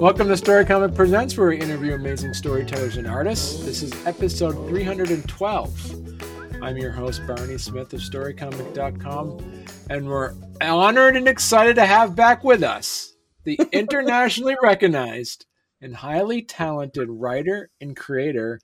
Welcome 0.00 0.28
to 0.28 0.36
Storycomic 0.36 0.94
Presents, 0.94 1.38
where 1.38 1.48
we 1.48 1.58
interview 1.58 1.94
amazing 1.94 2.34
storytellers 2.34 2.98
and 2.98 3.06
artists. 3.06 3.64
This 3.64 3.82
is 3.82 3.94
episode 4.06 4.52
312. 4.68 6.62
I'm 6.62 6.76
your 6.76 6.92
host, 6.92 7.26
Barney 7.26 7.56
Smith 7.56 7.94
of 7.94 8.00
StoryComic.com, 8.00 9.64
and 9.88 10.06
we're 10.06 10.34
honored 10.60 11.16
and 11.16 11.26
excited 11.26 11.76
to 11.76 11.86
have 11.86 12.14
back 12.14 12.44
with 12.44 12.62
us 12.62 13.16
the 13.44 13.58
internationally 13.72 14.54
recognized 14.62 15.46
and 15.80 15.96
highly 15.96 16.42
talented 16.42 17.08
writer 17.08 17.70
and 17.80 17.96
creator 17.96 18.60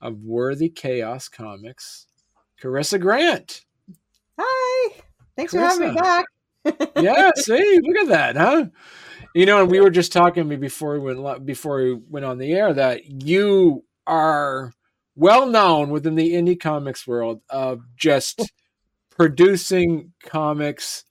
of 0.00 0.22
Worthy 0.22 0.68
Chaos 0.68 1.28
Comics, 1.28 2.06
Corissa 2.62 3.00
Grant. 3.00 3.64
Hi. 4.38 4.94
Thanks 5.36 5.52
Corissa. 5.52 5.76
for 5.76 5.82
having 5.82 5.88
me 5.88 6.00
back. 6.00 6.26
yeah, 7.02 7.32
see, 7.34 7.80
look 7.82 7.96
at 7.96 8.08
that, 8.08 8.36
huh? 8.36 8.66
You 9.38 9.46
know, 9.46 9.62
and 9.62 9.70
we 9.70 9.78
were 9.80 9.90
just 9.90 10.12
talking 10.12 10.48
before 10.58 10.98
we 10.98 11.14
went 11.14 11.46
before 11.46 11.76
we 11.76 11.94
went 11.94 12.26
on 12.26 12.38
the 12.38 12.50
air 12.50 12.74
that 12.74 13.22
you 13.22 13.84
are 14.04 14.72
well 15.14 15.46
known 15.46 15.90
within 15.90 16.16
the 16.16 16.32
indie 16.32 16.58
comics 16.58 17.06
world 17.06 17.42
of 17.48 17.82
just 17.94 18.50
producing 19.16 20.12
comics 20.24 21.04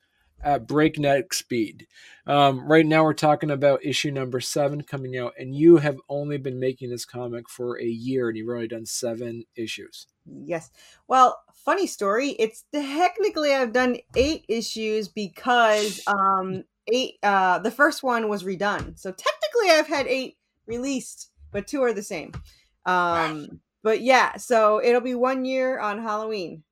at 0.44 0.68
breakneck 0.68 1.34
speed. 1.34 1.88
Um, 2.26 2.70
right 2.70 2.86
now, 2.86 3.06
we're 3.06 3.14
talking 3.14 3.50
about 3.50 3.86
issue 3.86 4.12
number 4.12 4.42
seven 4.42 4.82
coming 4.82 5.18
out, 5.18 5.32
and 5.40 5.56
you 5.56 5.78
have 5.78 5.96
only 6.10 6.38
been 6.38 6.60
making 6.60 6.90
this 6.90 7.06
comic 7.06 7.50
for 7.50 7.80
a 7.80 7.86
year, 7.86 8.28
and 8.28 8.38
you've 8.38 8.50
already 8.50 8.68
done 8.68 8.86
seven 8.86 9.46
issues. 9.56 10.06
Yes. 10.26 10.70
Well, 11.08 11.40
funny 11.54 11.88
story. 11.88 12.32
It's 12.32 12.66
technically 12.74 13.54
I've 13.54 13.72
done 13.72 14.00
eight 14.18 14.44
issues 14.50 15.08
because 15.08 16.02
um, 16.08 16.66
eight. 16.88 17.16
Uh, 17.24 17.60
the 17.60 17.72
first 17.72 18.04
one 18.04 18.30
was 18.30 18.44
redone, 18.44 18.98
so 18.98 19.12
technically 19.12 19.72
I've 19.72 19.88
had 19.88 20.08
eight 20.08 20.38
released, 20.66 21.32
but 21.52 21.68
two 21.68 21.82
are 21.84 21.94
the 21.94 22.04
same. 22.04 22.32
Um, 22.86 23.62
but 23.84 24.02
yeah, 24.02 24.38
so 24.38 24.82
it'll 24.84 25.02
be 25.02 25.16
one 25.16 25.46
year 25.46 25.80
on 25.80 26.02
Halloween. 26.02 26.64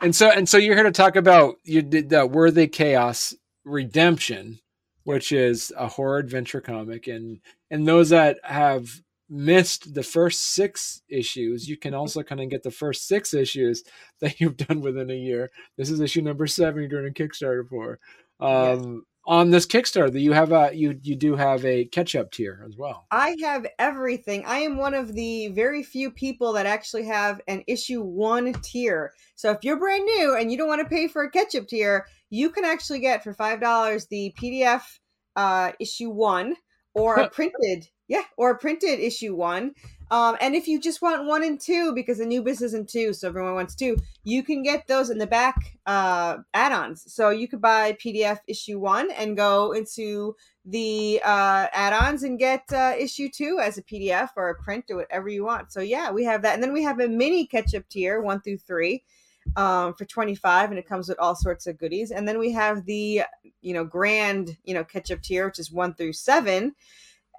And 0.00 0.14
so 0.14 0.30
and 0.30 0.48
so 0.48 0.58
you're 0.58 0.74
here 0.74 0.84
to 0.84 0.90
talk 0.90 1.16
about 1.16 1.56
you 1.64 1.82
did 1.82 2.10
the 2.10 2.26
Worthy 2.26 2.66
Chaos 2.66 3.34
Redemption, 3.64 4.58
which 5.04 5.32
is 5.32 5.72
a 5.76 5.86
horror 5.86 6.18
adventure 6.18 6.60
comic, 6.60 7.06
and 7.06 7.40
and 7.70 7.86
those 7.86 8.10
that 8.10 8.38
have 8.42 9.02
missed 9.28 9.94
the 9.94 10.02
first 10.02 10.42
six 10.52 11.00
issues, 11.08 11.66
you 11.66 11.76
can 11.76 11.94
also 11.94 12.22
kind 12.22 12.40
of 12.40 12.50
get 12.50 12.62
the 12.62 12.70
first 12.70 13.08
six 13.08 13.32
issues 13.32 13.82
that 14.20 14.40
you've 14.40 14.56
done 14.56 14.80
within 14.80 15.10
a 15.10 15.14
year. 15.14 15.50
This 15.76 15.90
is 15.90 16.00
issue 16.00 16.22
number 16.22 16.46
seven 16.46 16.80
you're 16.80 16.88
doing 16.88 17.06
a 17.06 17.10
Kickstarter 17.10 17.66
for. 17.66 17.98
Um, 18.40 19.04
on 19.24 19.50
this 19.50 19.66
Kickstarter, 19.66 20.20
you 20.20 20.32
have 20.32 20.52
a 20.52 20.70
you 20.74 20.98
you 21.02 21.14
do 21.14 21.36
have 21.36 21.64
a 21.64 21.84
catch 21.86 22.16
up 22.16 22.32
tier 22.32 22.64
as 22.66 22.76
well. 22.76 23.06
I 23.10 23.36
have 23.42 23.66
everything. 23.78 24.44
I 24.46 24.58
am 24.58 24.76
one 24.76 24.94
of 24.94 25.14
the 25.14 25.48
very 25.48 25.82
few 25.82 26.10
people 26.10 26.52
that 26.54 26.66
actually 26.66 27.04
have 27.06 27.40
an 27.46 27.62
issue 27.66 28.02
one 28.02 28.52
tier. 28.54 29.12
So 29.34 29.50
if 29.50 29.58
you're 29.62 29.78
brand 29.78 30.04
new 30.04 30.36
and 30.36 30.50
you 30.50 30.58
don't 30.58 30.68
want 30.68 30.82
to 30.82 30.88
pay 30.88 31.08
for 31.08 31.22
a 31.22 31.30
catch 31.30 31.54
up 31.54 31.68
tier, 31.68 32.06
you 32.30 32.50
can 32.50 32.64
actually 32.64 33.00
get 33.00 33.22
for 33.22 33.32
five 33.32 33.60
dollars 33.60 34.06
the 34.06 34.34
PDF 34.40 34.82
uh, 35.36 35.72
issue 35.78 36.10
one 36.10 36.56
or 36.94 37.16
a 37.16 37.30
printed 37.30 37.88
yeah 38.12 38.24
or 38.36 38.58
printed 38.58 39.00
issue 39.00 39.34
one 39.34 39.74
um, 40.12 40.36
and 40.42 40.54
if 40.54 40.68
you 40.68 40.78
just 40.78 41.00
want 41.00 41.24
one 41.24 41.42
and 41.42 41.58
two, 41.58 41.94
because 41.94 42.18
the 42.18 42.26
new 42.26 42.42
business 42.42 42.74
in 42.74 42.84
two, 42.84 43.14
so 43.14 43.28
everyone 43.28 43.54
wants 43.54 43.74
two, 43.74 43.96
you 44.24 44.42
can 44.42 44.62
get 44.62 44.86
those 44.86 45.08
in 45.08 45.16
the 45.16 45.26
back 45.26 45.78
uh, 45.86 46.36
add-ons. 46.52 47.10
So 47.10 47.30
you 47.30 47.48
could 47.48 47.62
buy 47.62 47.94
PDF 47.94 48.40
issue 48.46 48.78
one 48.78 49.10
and 49.12 49.38
go 49.38 49.72
into 49.72 50.36
the 50.66 51.18
uh, 51.24 51.66
add-ons 51.72 52.24
and 52.24 52.38
get 52.38 52.70
uh, 52.74 52.92
issue 52.98 53.30
two 53.30 53.58
as 53.58 53.78
a 53.78 53.82
PDF 53.82 54.28
or 54.36 54.50
a 54.50 54.62
print 54.62 54.84
or 54.90 54.96
whatever 54.96 55.30
you 55.30 55.44
want. 55.44 55.72
So 55.72 55.80
yeah, 55.80 56.10
we 56.10 56.24
have 56.24 56.42
that, 56.42 56.52
and 56.52 56.62
then 56.62 56.74
we 56.74 56.82
have 56.82 57.00
a 57.00 57.08
mini 57.08 57.46
catch-up 57.46 57.88
tier 57.88 58.20
one 58.20 58.42
through 58.42 58.58
three 58.58 59.04
um, 59.56 59.94
for 59.94 60.04
25 60.04 60.70
and 60.70 60.78
it 60.78 60.86
comes 60.86 61.08
with 61.08 61.18
all 61.18 61.34
sorts 61.34 61.66
of 61.66 61.78
goodies 61.78 62.10
and 62.10 62.28
then 62.28 62.38
we 62.38 62.52
have 62.52 62.84
the 62.84 63.22
you 63.60 63.74
know 63.74 63.84
grand 63.84 64.56
you 64.62 64.72
know 64.72 64.84
catch 64.84 65.10
up 65.10 65.20
tier 65.20 65.46
which 65.46 65.58
is 65.58 65.72
one 65.72 65.94
through 65.94 66.12
seven 66.12 66.76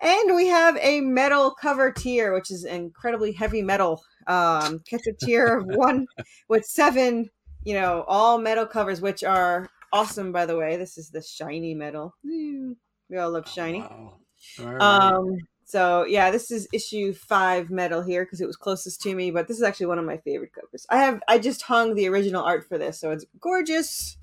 and 0.03 0.35
we 0.35 0.47
have 0.47 0.77
a 0.81 1.01
metal 1.01 1.51
cover 1.51 1.91
tier, 1.91 2.33
which 2.33 2.51
is 2.51 2.65
incredibly 2.65 3.31
heavy 3.31 3.61
metal. 3.61 4.03
Um, 4.27 4.79
catch 4.87 5.07
a 5.07 5.25
tier 5.25 5.57
of 5.57 5.65
one 5.67 6.07
with 6.49 6.65
seven, 6.65 7.29
you 7.63 7.73
know, 7.73 8.03
all 8.07 8.37
metal 8.37 8.65
covers, 8.65 9.01
which 9.01 9.23
are 9.23 9.69
awesome, 9.93 10.31
by 10.31 10.45
the 10.45 10.57
way. 10.57 10.75
This 10.75 10.97
is 10.97 11.09
the 11.09 11.21
shiny 11.21 11.73
metal. 11.73 12.15
We 12.23 13.17
all 13.17 13.31
love 13.31 13.47
shiny. 13.47 13.79
Wow. 13.79 14.19
Right. 14.59 14.81
Um, 14.81 15.37
so 15.65 16.05
yeah, 16.05 16.29
this 16.31 16.51
is 16.51 16.67
issue 16.73 17.13
five 17.13 17.69
metal 17.69 18.01
here 18.01 18.25
because 18.25 18.41
it 18.41 18.47
was 18.47 18.57
closest 18.57 19.01
to 19.03 19.15
me, 19.15 19.31
but 19.31 19.47
this 19.47 19.57
is 19.57 19.63
actually 19.63 19.85
one 19.85 19.99
of 19.99 20.05
my 20.05 20.17
favorite 20.17 20.51
covers. 20.53 20.85
I 20.89 20.97
have 20.97 21.23
I 21.27 21.39
just 21.39 21.61
hung 21.61 21.95
the 21.95 22.09
original 22.09 22.43
art 22.43 22.67
for 22.67 22.77
this, 22.77 22.99
so 22.99 23.11
it's 23.11 23.25
gorgeous. 23.39 24.17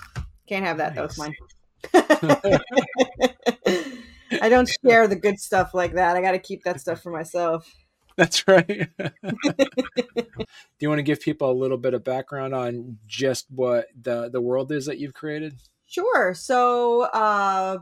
Can't 0.47 0.67
have 0.67 0.77
that 0.77 0.95
nice. 0.95 1.17
though, 1.17 1.25
it's 1.25 1.33
mine. 3.33 3.47
I 4.41 4.49
don't 4.49 4.71
share 4.85 5.07
the 5.07 5.17
good 5.17 5.39
stuff 5.39 5.75
like 5.75 5.95
that. 5.95 6.17
I 6.17 6.21
got 6.21 6.33
to 6.33 6.39
keep 6.39 6.65
that 6.65 6.81
stuff 6.81 7.03
for 7.03 7.11
myself. 7.11 7.71
That's 8.17 8.47
right. 8.47 8.89
Do 8.99 10.47
you 10.81 10.89
want 10.89 10.99
to 10.99 11.05
give 11.05 11.21
people 11.21 11.51
a 11.51 11.53
little 11.53 11.79
bit 11.79 11.95
of 11.95 12.05
background 12.05 12.55
on 12.55 12.99
just 13.07 13.47
what 13.51 13.87
the 14.01 14.29
the 14.29 14.41
world 14.41 14.73
is 14.73 14.87
that 14.87 14.99
you've 14.99 15.15
created? 15.15 15.55
Sure. 15.87 16.35
So 16.35 17.03
uh, 17.03 17.79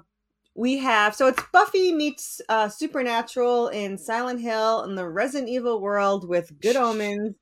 we 0.54 0.78
have 0.78 1.14
so 1.14 1.26
it's 1.26 1.42
Buffy 1.52 1.92
meets 1.92 2.40
uh, 2.48 2.68
Supernatural 2.68 3.68
in 3.68 3.98
Silent 3.98 4.40
Hill 4.40 4.84
in 4.84 4.94
the 4.94 5.08
Resident 5.08 5.48
Evil 5.48 5.80
world 5.80 6.28
with 6.28 6.60
Good 6.60 6.76
Omens 6.76 7.34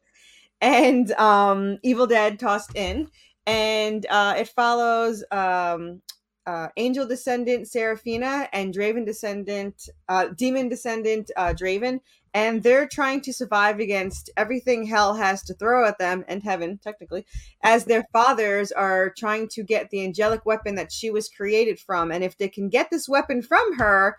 and 0.61 1.13
um, 1.13 1.79
Evil 1.83 2.07
Dead 2.07 2.39
tossed 2.39 2.75
in, 2.75 3.09
and 3.47 4.07
uh, 4.09 4.35
it 4.39 4.49
follows 4.49 5.25
um, 5.31 6.01
uh, 6.47 6.69
angel 6.77 7.07
descendant 7.07 7.69
Seraphina 7.69 8.49
and 8.53 8.73
Draven 8.73 9.05
descendant, 9.05 9.89
uh, 10.09 10.29
demon 10.29 10.69
descendant 10.69 11.31
uh, 11.37 11.53
Draven, 11.53 12.01
and 12.33 12.63
they're 12.63 12.87
trying 12.87 13.23
to 13.23 13.33
survive 13.33 13.81
against 13.81 14.31
everything 14.37 14.85
hell 14.85 15.15
has 15.15 15.43
to 15.45 15.55
throw 15.55 15.87
at 15.87 15.99
them 15.99 16.25
and 16.29 16.43
heaven, 16.43 16.79
technically, 16.79 17.25
as 17.63 17.85
their 17.85 18.07
fathers 18.13 18.73
are 18.73 19.13
trying 19.17 19.49
to 19.49 19.63
get 19.63 19.91
the 19.91 20.05
angelic 20.05 20.45
weapon 20.45 20.75
that 20.75 20.93
she 20.93 21.11
was 21.11 21.29
created 21.29 21.81
from. 21.81 22.13
And 22.13 22.23
if 22.23 22.37
they 22.37 22.49
can 22.49 22.69
get 22.69 22.91
this 22.91 23.09
weapon 23.09 23.43
from 23.43 23.79
her, 23.79 24.17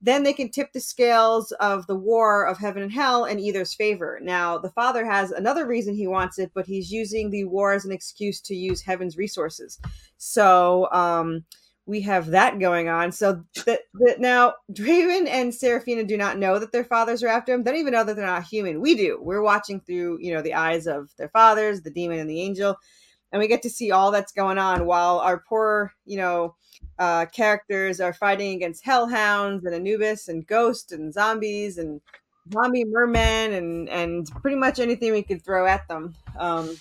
then 0.00 0.22
they 0.22 0.32
can 0.32 0.48
tip 0.48 0.72
the 0.72 0.80
scales 0.80 1.52
of 1.52 1.86
the 1.86 1.96
war 1.96 2.46
of 2.46 2.58
heaven 2.58 2.82
and 2.82 2.92
hell 2.92 3.24
in 3.24 3.38
either's 3.38 3.74
favor. 3.74 4.18
Now, 4.22 4.56
the 4.56 4.70
father 4.70 5.04
has 5.04 5.30
another 5.32 5.66
reason 5.66 5.94
he 5.94 6.06
wants 6.06 6.38
it, 6.38 6.52
but 6.54 6.66
he's 6.66 6.92
using 6.92 7.30
the 7.30 7.44
war 7.44 7.72
as 7.72 7.84
an 7.84 7.92
excuse 7.92 8.40
to 8.42 8.54
use 8.54 8.80
heaven's 8.80 9.16
resources. 9.16 9.78
So, 10.16 10.88
um, 10.92 11.44
we 11.88 12.02
have 12.02 12.26
that 12.26 12.58
going 12.58 12.90
on. 12.90 13.10
So 13.10 13.42
that, 13.64 13.80
that 13.94 14.20
now 14.20 14.54
Draven 14.70 15.26
and 15.26 15.54
Seraphina 15.54 16.04
do 16.04 16.18
not 16.18 16.36
know 16.36 16.58
that 16.58 16.70
their 16.70 16.84
fathers 16.84 17.22
are 17.22 17.28
after 17.28 17.50
them. 17.50 17.64
They 17.64 17.70
don't 17.70 17.80
even 17.80 17.94
know 17.94 18.04
that 18.04 18.14
they're 18.14 18.26
not 18.26 18.44
human. 18.44 18.82
We 18.82 18.94
do. 18.94 19.18
We're 19.22 19.42
watching 19.42 19.80
through, 19.80 20.18
you 20.20 20.34
know, 20.34 20.42
the 20.42 20.52
eyes 20.52 20.86
of 20.86 21.08
their 21.16 21.30
fathers, 21.30 21.80
the 21.80 21.90
demon 21.90 22.18
and 22.18 22.28
the 22.28 22.42
angel, 22.42 22.76
and 23.32 23.40
we 23.40 23.48
get 23.48 23.62
to 23.62 23.70
see 23.70 23.90
all 23.90 24.10
that's 24.10 24.32
going 24.32 24.58
on 24.58 24.84
while 24.84 25.18
our 25.20 25.42
poor, 25.48 25.94
you 26.04 26.18
know, 26.18 26.56
uh, 26.98 27.24
characters 27.26 28.00
are 28.00 28.12
fighting 28.12 28.54
against 28.54 28.84
hellhounds 28.84 29.64
and 29.64 29.74
Anubis 29.74 30.28
and 30.28 30.46
ghosts 30.46 30.92
and 30.92 31.12
zombies 31.12 31.78
and 31.78 32.02
zombie 32.52 32.84
mermen 32.86 33.54
and 33.54 33.88
and 33.88 34.30
pretty 34.42 34.56
much 34.56 34.78
anything 34.78 35.12
we 35.12 35.22
could 35.22 35.42
throw 35.42 35.66
at 35.66 35.88
them. 35.88 36.14
Um, 36.38 36.76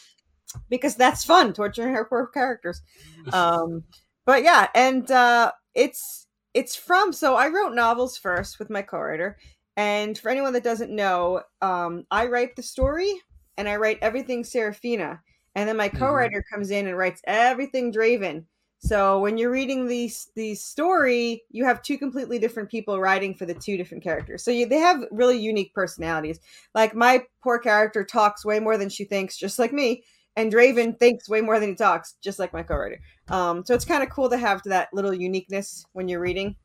because 0.70 0.96
that's 0.96 1.24
fun 1.24 1.54
torturing 1.54 1.96
our 1.96 2.06
poor 2.06 2.28
characters. 2.28 2.82
Um, 3.34 3.84
but 4.28 4.44
yeah, 4.44 4.68
and 4.76 5.10
uh, 5.10 5.52
it's 5.74 6.28
it's 6.54 6.76
from. 6.76 7.14
So 7.14 7.36
I 7.36 7.48
wrote 7.48 7.74
novels 7.74 8.18
first 8.18 8.60
with 8.60 8.70
my 8.70 8.84
co-writer, 8.84 9.38
and 9.78 10.18
for 10.18 10.30
anyone 10.30 10.54
that 10.54 10.66
doesn't 10.66 10.92
know, 10.92 11.42
um, 11.62 12.04
I 12.12 12.28
write 12.28 12.56
the 12.56 12.62
story 12.62 13.12
and 13.58 13.68
I 13.68 13.78
write 13.78 14.00
everything 14.02 14.44
Seraphina, 14.44 15.22
and 15.56 15.68
then 15.68 15.78
my 15.78 15.88
mm-hmm. 15.88 15.98
co-writer 15.98 16.40
mm-hmm. 16.40 16.56
comes 16.56 16.70
in 16.70 16.88
and 16.88 16.98
writes 16.98 17.22
everything 17.26 17.92
Draven. 17.92 18.44
So 18.80 19.20
when 19.22 19.38
you're 19.38 19.50
reading 19.50 19.88
the 19.88 20.12
the 20.36 20.56
story, 20.56 21.42
you 21.50 21.64
have 21.64 21.82
two 21.82 21.98
completely 21.98 22.38
different 22.38 22.70
people 22.70 23.00
writing 23.00 23.34
for 23.34 23.46
the 23.46 23.54
two 23.54 23.78
different 23.78 24.04
characters. 24.04 24.44
So 24.44 24.52
you, 24.52 24.68
they 24.68 24.80
have 24.80 25.06
really 25.10 25.40
unique 25.40 25.74
personalities. 25.74 26.40
Like 26.76 26.94
my 26.94 27.24
poor 27.42 27.60
character 27.60 28.04
talks 28.04 28.46
way 28.46 28.60
more 28.60 28.78
than 28.78 28.90
she 28.90 29.06
thinks, 29.06 29.38
just 29.38 29.58
like 29.58 29.72
me 29.72 30.04
and 30.38 30.54
Draven 30.54 30.98
thinks 30.98 31.28
way 31.28 31.42
more 31.42 31.60
than 31.60 31.70
he 31.70 31.76
talks, 31.76 32.14
just 32.22 32.38
like 32.38 32.54
my 32.54 32.62
co-writer. 32.62 33.00
Um, 33.28 33.66
so 33.66 33.74
it's 33.74 33.84
kind 33.84 34.04
of 34.04 34.10
cool 34.10 34.30
to 34.30 34.38
have 34.38 34.62
that 34.64 34.88
little 34.94 35.14
uniqueness 35.14 35.84
when 35.94 36.08
you're 36.08 36.20
reading, 36.20 36.56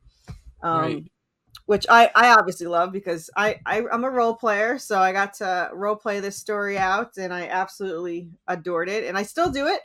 um, 0.62 0.80
right. 0.80 1.04
which 1.64 1.86
I, 1.88 2.10
I 2.14 2.34
obviously 2.34 2.66
love 2.66 2.92
because 2.92 3.30
I, 3.34 3.58
I 3.64 3.82
I'm 3.90 4.04
a 4.04 4.10
role 4.10 4.34
player, 4.36 4.78
so 4.78 5.00
I 5.00 5.12
got 5.12 5.32
to 5.34 5.70
role 5.72 5.96
play 5.96 6.20
this 6.20 6.36
story 6.36 6.76
out, 6.76 7.16
and 7.16 7.32
I 7.32 7.48
absolutely 7.48 8.28
adored 8.46 8.90
it, 8.90 9.04
and 9.04 9.16
I 9.16 9.22
still 9.22 9.50
do 9.50 9.66
it. 9.66 9.80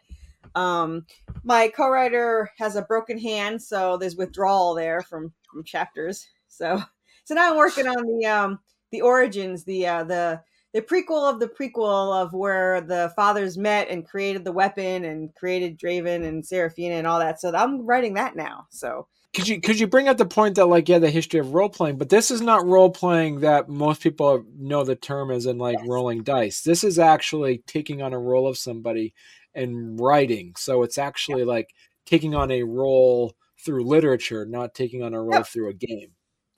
Um, 0.54 1.06
my 1.44 1.70
co-writer 1.70 2.52
has 2.58 2.76
a 2.76 2.82
broken 2.82 3.18
hand, 3.18 3.62
so 3.62 3.98
there's 3.98 4.18
withdrawal 4.18 4.76
there 4.76 5.02
from 5.02 5.34
from 5.50 5.64
chapters. 5.64 6.28
So 6.50 6.82
so 7.24 7.36
now 7.36 7.52
I'm 7.52 7.58
working 7.58 7.88
on 7.88 8.06
the 8.06 8.28
um 8.28 8.60
the 8.92 9.02
origins, 9.02 9.64
the 9.64 9.88
uh 9.88 10.04
the 10.04 10.42
the 10.78 10.84
prequel 10.84 11.28
of 11.28 11.40
the 11.40 11.48
prequel 11.48 12.22
of 12.22 12.34
where 12.34 12.82
the 12.82 13.12
fathers 13.16 13.58
met 13.58 13.90
and 13.90 14.08
created 14.08 14.46
the 14.46 14.52
weapon 14.52 15.06
and 15.06 15.34
created 15.34 15.80
Draven 15.80 16.24
and 16.24 16.46
Seraphina 16.46 16.94
and 16.94 17.08
all 17.08 17.18
that. 17.18 17.42
So 17.42 17.52
I'm 17.56 17.84
writing 17.84 18.14
that 18.14 18.36
now. 18.36 18.68
So 18.70 19.08
could 19.34 19.48
you 19.48 19.60
could 19.60 19.80
you 19.80 19.88
bring 19.88 20.08
up 20.08 20.18
the 20.18 20.26
point 20.28 20.54
that 20.54 20.68
like 20.68 20.88
yeah 20.88 21.00
the 21.00 21.10
history 21.10 21.40
of 21.40 21.56
role 21.56 21.70
playing 21.70 21.98
but 21.98 22.10
this 22.10 22.30
is 22.30 22.42
not 22.42 22.66
role 22.66 22.92
playing 22.92 23.40
that 23.40 23.68
most 23.68 24.02
people 24.02 24.44
know 24.56 24.84
the 24.84 24.96
term 24.96 25.32
as 25.32 25.48
in 25.48 25.58
like 25.58 25.78
yes. 25.80 25.88
rolling 25.88 26.24
dice 26.24 26.62
this 26.62 26.84
is 26.84 26.98
actually 26.98 27.60
taking 27.68 28.02
on 28.02 28.14
a 28.14 28.20
role 28.20 28.48
of 28.48 28.58
somebody 28.58 29.14
and 29.54 30.00
writing 30.00 30.54
so 30.58 30.82
it's 30.82 30.98
actually 30.98 31.42
yeah. 31.42 31.48
like 31.48 31.70
taking 32.06 32.36
on 32.36 32.50
a 32.50 32.64
role 32.64 33.36
through 33.64 33.84
literature 33.84 34.46
not 34.46 34.74
taking 34.74 35.04
on 35.04 35.14
a 35.14 35.22
role 35.22 35.44
through 35.44 35.70
a 35.70 35.74
game 35.74 36.10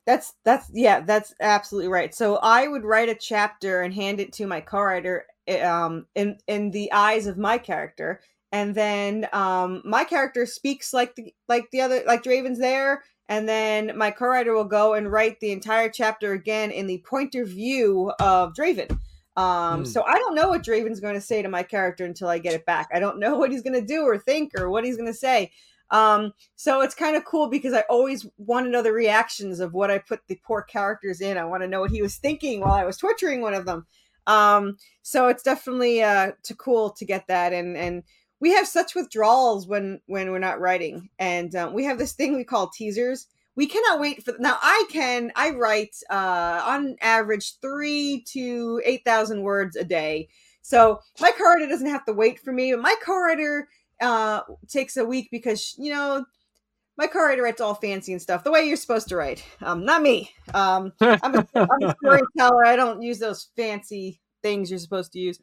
that's 0.10 0.34
that's 0.44 0.70
yeah 0.74 1.02
that's 1.02 1.34
absolutely 1.40 1.90
right 1.90 2.16
so 2.16 2.38
i 2.38 2.68
would 2.68 2.84
write 2.84 3.10
a 3.10 3.16
chapter 3.16 3.82
and 3.82 3.94
hand 3.94 4.20
it 4.20 4.34
to 4.34 4.48
my 4.48 4.60
co-writer 4.60 5.26
eh, 5.48 5.62
um 5.62 6.06
in 6.16 6.38
in 6.48 6.72
the 6.72 6.92
eyes 6.92 7.28
of 7.28 7.38
my 7.38 7.58
character 7.58 8.20
and 8.52 8.74
then 8.74 9.28
um, 9.32 9.82
my 9.86 10.04
character 10.04 10.46
speaks 10.46 10.94
like 10.94 11.16
the 11.16 11.34
like 11.48 11.70
the 11.72 11.82
other 11.82 12.02
like 12.08 12.24
Draven's 12.24 12.60
there, 12.60 13.04
and 13.28 13.48
then 13.48 13.96
my 13.96 14.12
co-writer 14.12 14.54
will 14.54 14.66
go 14.66 14.96
and 14.96 15.12
write 15.12 15.40
the 15.40 15.52
entire 15.52 15.90
chapter 15.90 16.34
again 16.34 16.72
in 16.72 16.88
the 16.88 17.04
point 17.08 17.36
of 17.36 17.48
view 17.48 18.12
of 18.20 18.54
Draven. 18.54 18.92
Um, 19.38 19.84
mm. 19.84 19.88
So 19.88 20.04
I 20.04 20.18
don't 20.18 20.36
know 20.36 20.50
what 20.50 20.64
Draven's 20.64 21.00
going 21.00 21.14
to 21.14 21.22
say 21.22 21.42
to 21.42 21.50
my 21.50 21.62
character 21.62 22.06
until 22.06 22.28
I 22.28 22.40
get 22.40 22.56
it 22.56 22.66
back. 22.66 22.90
I 22.94 23.00
don't 23.00 23.20
know 23.20 23.36
what 23.38 23.52
he's 23.52 23.62
going 23.62 23.80
to 23.80 23.86
do 23.86 24.02
or 24.02 24.18
think 24.18 24.60
or 24.60 24.70
what 24.70 24.84
he's 24.84 24.98
going 24.98 25.12
to 25.12 25.14
say. 25.14 25.52
Um, 25.92 26.34
so 26.56 26.82
it's 26.82 26.96
kind 26.96 27.16
of 27.16 27.26
cool 27.26 27.50
because 27.50 27.74
I 27.74 27.84
always 27.90 28.26
want 28.38 28.66
to 28.66 28.72
know 28.72 28.84
the 28.84 28.94
reactions 28.94 29.60
of 29.60 29.74
what 29.74 29.90
I 29.90 29.98
put 29.98 30.22
the 30.28 30.40
poor 30.46 30.62
characters 30.62 31.22
in. 31.22 31.38
I 31.38 31.46
want 31.46 31.64
to 31.64 31.68
know 31.68 31.82
what 31.82 31.92
he 31.92 32.02
was 32.02 32.18
thinking 32.18 32.62
while 32.62 32.74
I 32.74 32.86
was 32.86 32.98
torturing 32.98 33.42
one 33.42 33.54
of 33.54 33.66
them. 33.66 33.88
Um, 34.28 34.78
so 35.02 35.28
it's 35.28 35.42
definitely 35.42 36.04
uh, 36.04 36.34
too 36.44 36.56
cool 36.56 36.92
to 36.92 37.06
get 37.06 37.28
that 37.28 37.52
and 37.54 37.76
and 37.76 38.04
we 38.40 38.52
have 38.52 38.68
such 38.68 38.96
withdrawals 38.96 39.68
when 39.68 40.00
when 40.06 40.32
we're 40.32 40.40
not 40.40 40.60
writing 40.60 41.10
and 41.20 41.56
um, 41.56 41.74
we 41.74 41.84
have 41.86 41.98
this 41.98 42.14
thing 42.14 42.36
we 42.36 42.44
call 42.44 42.70
teasers 42.70 43.28
we 43.56 43.68
cannot 43.68 44.00
wait 44.00 44.24
for 44.24 44.34
now 44.40 44.58
i 44.62 44.86
can 44.90 45.32
i 45.36 45.50
write 45.50 45.96
uh 46.10 46.62
on 46.66 46.96
average 47.02 47.60
three 47.60 48.24
to 48.28 48.82
eight 48.86 49.04
thousand 49.04 49.42
words 49.42 49.76
a 49.76 49.84
day 49.84 50.28
so 50.62 51.00
my 51.20 51.32
co-writer 51.32 51.68
doesn't 51.68 51.90
have 51.90 52.06
to 52.06 52.14
wait 52.14 52.40
for 52.40 52.54
me 52.54 52.72
but 52.72 52.82
my 52.82 52.96
co-writer 53.04 53.68
uh 54.02 54.42
takes 54.68 54.98
a 54.98 55.06
week 55.06 55.30
because 55.32 55.76
you 55.78 55.92
know 55.92 56.26
my 56.98 57.08
co-writer 57.08 57.44
writes 57.44 57.62
all 57.62 57.76
fancy 57.76 58.12
and 58.12 58.22
stuff 58.22 58.44
the 58.44 58.52
way 58.52 58.64
you're 58.64 58.78
supposed 58.78 59.08
to 59.08 59.16
write 59.16 59.44
um 59.62 59.86
not 59.86 60.02
me 60.02 60.30
um 60.54 60.92
i'm 61.02 61.36
a, 61.36 61.48
I'm 61.56 61.84
a 61.84 61.96
storyteller 62.04 62.66
i 62.66 62.76
don't 62.76 63.02
use 63.02 63.20
those 63.20 63.50
fancy 63.56 64.20
things 64.42 64.70
you're 64.70 64.80
supposed 64.80 65.12
to 65.14 65.20
use 65.20 65.40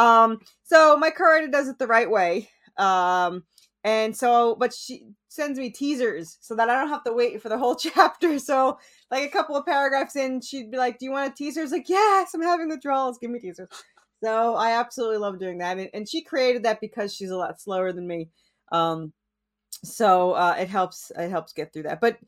um, 0.00 0.40
so 0.62 0.96
my 0.96 1.10
co-writer 1.10 1.48
does 1.48 1.68
it 1.68 1.78
the 1.78 1.86
right 1.86 2.10
way. 2.10 2.48
Um, 2.78 3.44
and 3.84 4.16
so, 4.16 4.56
but 4.56 4.74
she 4.74 5.06
sends 5.28 5.58
me 5.58 5.70
teasers 5.70 6.38
so 6.40 6.54
that 6.54 6.68
I 6.68 6.80
don't 6.80 6.88
have 6.88 7.04
to 7.04 7.12
wait 7.12 7.40
for 7.40 7.48
the 7.48 7.58
whole 7.58 7.74
chapter. 7.76 8.38
So, 8.38 8.78
like 9.10 9.24
a 9.24 9.32
couple 9.32 9.56
of 9.56 9.66
paragraphs 9.66 10.16
in, 10.16 10.40
she'd 10.40 10.70
be 10.70 10.78
like, 10.78 10.98
"Do 10.98 11.06
you 11.06 11.12
want 11.12 11.32
a 11.32 11.34
teaser?" 11.34 11.62
It's 11.62 11.72
like, 11.72 11.88
"Yes, 11.88 12.34
I'm 12.34 12.42
having 12.42 12.68
withdrawals. 12.68 13.18
Give 13.18 13.30
me 13.30 13.38
teasers." 13.38 13.68
So 14.22 14.54
I 14.54 14.72
absolutely 14.78 15.18
love 15.18 15.38
doing 15.38 15.58
that, 15.58 15.78
and, 15.78 15.90
and 15.94 16.08
she 16.08 16.22
created 16.22 16.64
that 16.64 16.80
because 16.80 17.14
she's 17.14 17.30
a 17.30 17.36
lot 17.36 17.60
slower 17.60 17.92
than 17.92 18.06
me. 18.06 18.28
Um, 18.72 19.12
so 19.84 20.32
uh, 20.32 20.56
it 20.58 20.68
helps. 20.68 21.10
It 21.16 21.30
helps 21.30 21.52
get 21.52 21.72
through 21.72 21.84
that. 21.84 22.00
But 22.00 22.18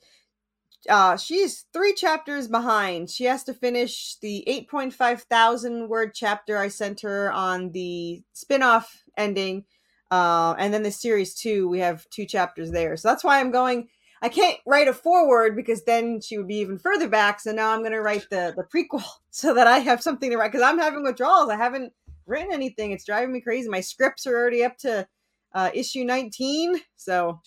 uh, 0.89 1.17
she's 1.17 1.67
three 1.73 1.95
chapters 1.95 2.49
behind. 2.49 3.11
She 3.11 3.25
has 3.25 3.45
to 3.45 3.55
finish 3.55 4.17
the 4.21 4.45
8.5 4.73 5.21
thousand 5.23 5.89
word 5.89 6.13
chapter 6.15 6.59
I 6.59 6.69
sent 6.69 7.03
her 7.03 7.33
on 7.33 7.71
the 7.73 8.23
spin-off 8.33 9.03
ending. 9.17 9.65
Uh, 10.11 10.55
and 10.59 10.75
then 10.75 10.83
the 10.83 10.91
series 10.91 11.35
two, 11.35 11.69
we 11.69 11.79
have 11.79 12.09
two 12.11 12.27
chapters 12.27 12.71
there. 12.71 12.97
So 12.97 13.09
that's 13.09 13.25
why 13.25 13.41
I'm 13.41 13.51
going. 13.51 13.89
I 14.23 14.29
can't 14.29 14.57
write 14.67 14.87
a 14.87 14.95
forward 14.95 15.57
because 15.57 15.83
then 15.83 16.21
she 16.21 16.39
would 16.39 16.47
be 16.47 16.59
even 16.59 16.79
further 16.79 17.09
back. 17.09 17.41
So 17.41 17.51
now 17.51 17.73
I'm 17.73 17.81
going 17.81 17.93
to 17.93 18.01
write 18.01 18.27
the 18.31 18.55
the 18.57 18.65
prequel 18.65 19.05
so 19.31 19.53
that 19.55 19.67
I 19.67 19.81
have 19.81 20.03
something 20.03 20.31
to 20.31 20.37
write 20.37 20.53
because 20.53 20.65
I'm 20.65 20.79
having 20.79 21.03
withdrawals. 21.03 21.51
I 21.51 21.57
haven't 21.57 21.93
written 22.27 22.53
anything. 22.53 22.93
It's 22.93 23.05
driving 23.05 23.33
me 23.33 23.41
crazy. 23.41 23.69
My 23.69 23.81
scripts 23.81 24.27
are 24.27 24.37
already 24.37 24.65
up 24.65 24.79
to 24.79 25.07
uh, 25.55 25.71
issue 25.75 26.05
19. 26.05 26.81
So 26.97 27.41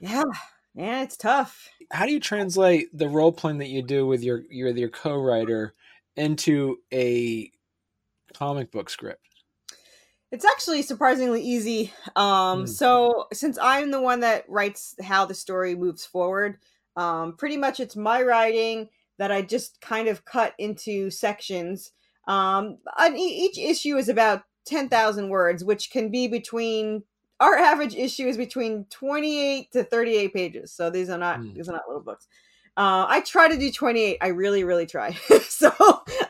yeah, 0.00 0.24
yeah, 0.74 1.02
it's 1.02 1.16
tough. 1.16 1.68
How 1.90 2.06
do 2.06 2.12
you 2.12 2.20
translate 2.20 2.88
the 2.96 3.08
role 3.08 3.32
playing 3.32 3.58
that 3.58 3.68
you 3.68 3.82
do 3.82 4.06
with 4.06 4.22
your 4.22 4.42
your 4.50 4.70
your 4.70 4.90
co-writer 4.90 5.74
into 6.16 6.76
a 6.92 7.50
comic 8.34 8.70
book 8.70 8.90
script? 8.90 9.26
It's 10.32 10.46
actually 10.46 10.82
surprisingly 10.82 11.42
easy. 11.42 11.92
Um, 12.16 12.64
mm. 12.64 12.68
So 12.68 13.26
since 13.32 13.58
I'm 13.60 13.90
the 13.90 14.00
one 14.00 14.20
that 14.20 14.44
writes 14.48 14.96
how 15.02 15.26
the 15.26 15.34
story 15.34 15.76
moves 15.76 16.06
forward, 16.06 16.58
um, 16.96 17.36
pretty 17.36 17.58
much 17.58 17.80
it's 17.80 17.96
my 17.96 18.22
writing 18.22 18.88
that 19.18 19.30
I 19.30 19.42
just 19.42 19.80
kind 19.80 20.08
of 20.08 20.24
cut 20.24 20.54
into 20.58 21.10
sections. 21.10 21.92
Um, 22.26 22.78
each 23.14 23.58
issue 23.58 23.96
is 23.96 24.08
about 24.08 24.42
ten 24.64 24.88
thousand 24.88 25.28
words, 25.28 25.64
which 25.64 25.90
can 25.90 26.10
be 26.10 26.28
between 26.28 27.04
our 27.38 27.56
average 27.56 27.96
issue 27.96 28.28
is 28.28 28.36
between 28.36 28.86
28 28.88 29.72
to 29.72 29.82
38 29.82 30.32
pages. 30.32 30.72
So 30.72 30.90
these 30.90 31.10
are 31.10 31.18
not 31.18 31.40
mm. 31.40 31.54
these 31.54 31.68
are 31.68 31.72
not 31.72 31.88
little 31.88 32.02
books. 32.02 32.26
Uh, 32.74 33.04
I 33.06 33.20
try 33.20 33.48
to 33.48 33.58
do 33.58 33.70
28. 33.70 34.18
I 34.20 34.28
really, 34.28 34.64
really 34.64 34.86
try. 34.86 35.12
so 35.42 35.70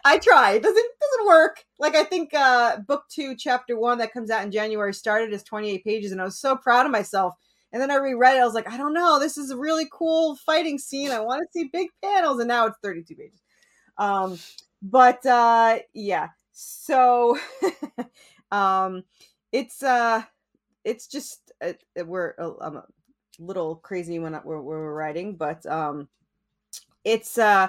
I 0.04 0.18
try. 0.18 0.52
It 0.52 0.62
doesn't 0.62 0.86
doesn't 1.00 1.26
work. 1.26 1.64
Like 1.78 1.94
I 1.94 2.02
think 2.02 2.34
uh, 2.34 2.78
book 2.78 3.04
two, 3.08 3.36
chapter 3.36 3.78
one, 3.78 3.98
that 3.98 4.12
comes 4.12 4.30
out 4.30 4.42
in 4.42 4.50
January, 4.50 4.92
started 4.92 5.32
as 5.32 5.44
28 5.44 5.84
pages, 5.84 6.10
and 6.10 6.20
I 6.20 6.24
was 6.24 6.40
so 6.40 6.56
proud 6.56 6.84
of 6.86 6.92
myself. 6.92 7.34
And 7.72 7.80
then 7.80 7.90
I 7.90 7.94
reread 7.94 8.36
it. 8.36 8.40
I 8.40 8.44
was 8.44 8.54
like, 8.54 8.68
I 8.68 8.76
don't 8.76 8.92
know. 8.92 9.18
This 9.18 9.38
is 9.38 9.50
a 9.50 9.56
really 9.56 9.88
cool 9.90 10.36
fighting 10.36 10.78
scene. 10.78 11.10
I 11.10 11.20
want 11.20 11.40
to 11.42 11.46
see 11.52 11.70
big 11.72 11.88
panels, 12.02 12.40
and 12.40 12.48
now 12.48 12.66
it's 12.66 12.76
32 12.82 13.14
pages. 13.14 13.40
Um, 13.96 14.38
but 14.82 15.24
uh, 15.24 15.78
yeah. 15.94 16.28
So 16.52 17.38
um, 18.50 19.04
it's 19.52 19.82
uh 19.82 20.22
it's 20.84 21.06
just 21.06 21.52
uh, 21.64 21.74
uh 21.98 22.04
we're 22.04 22.34
uh, 22.38 22.52
I'm 22.60 22.76
a 22.76 22.84
little 23.38 23.76
crazy 23.76 24.18
when 24.18 24.38
we're, 24.44 24.60
we're 24.60 24.92
writing, 24.92 25.36
but 25.36 25.64
um, 25.66 26.08
it's 27.04 27.38
uh, 27.38 27.68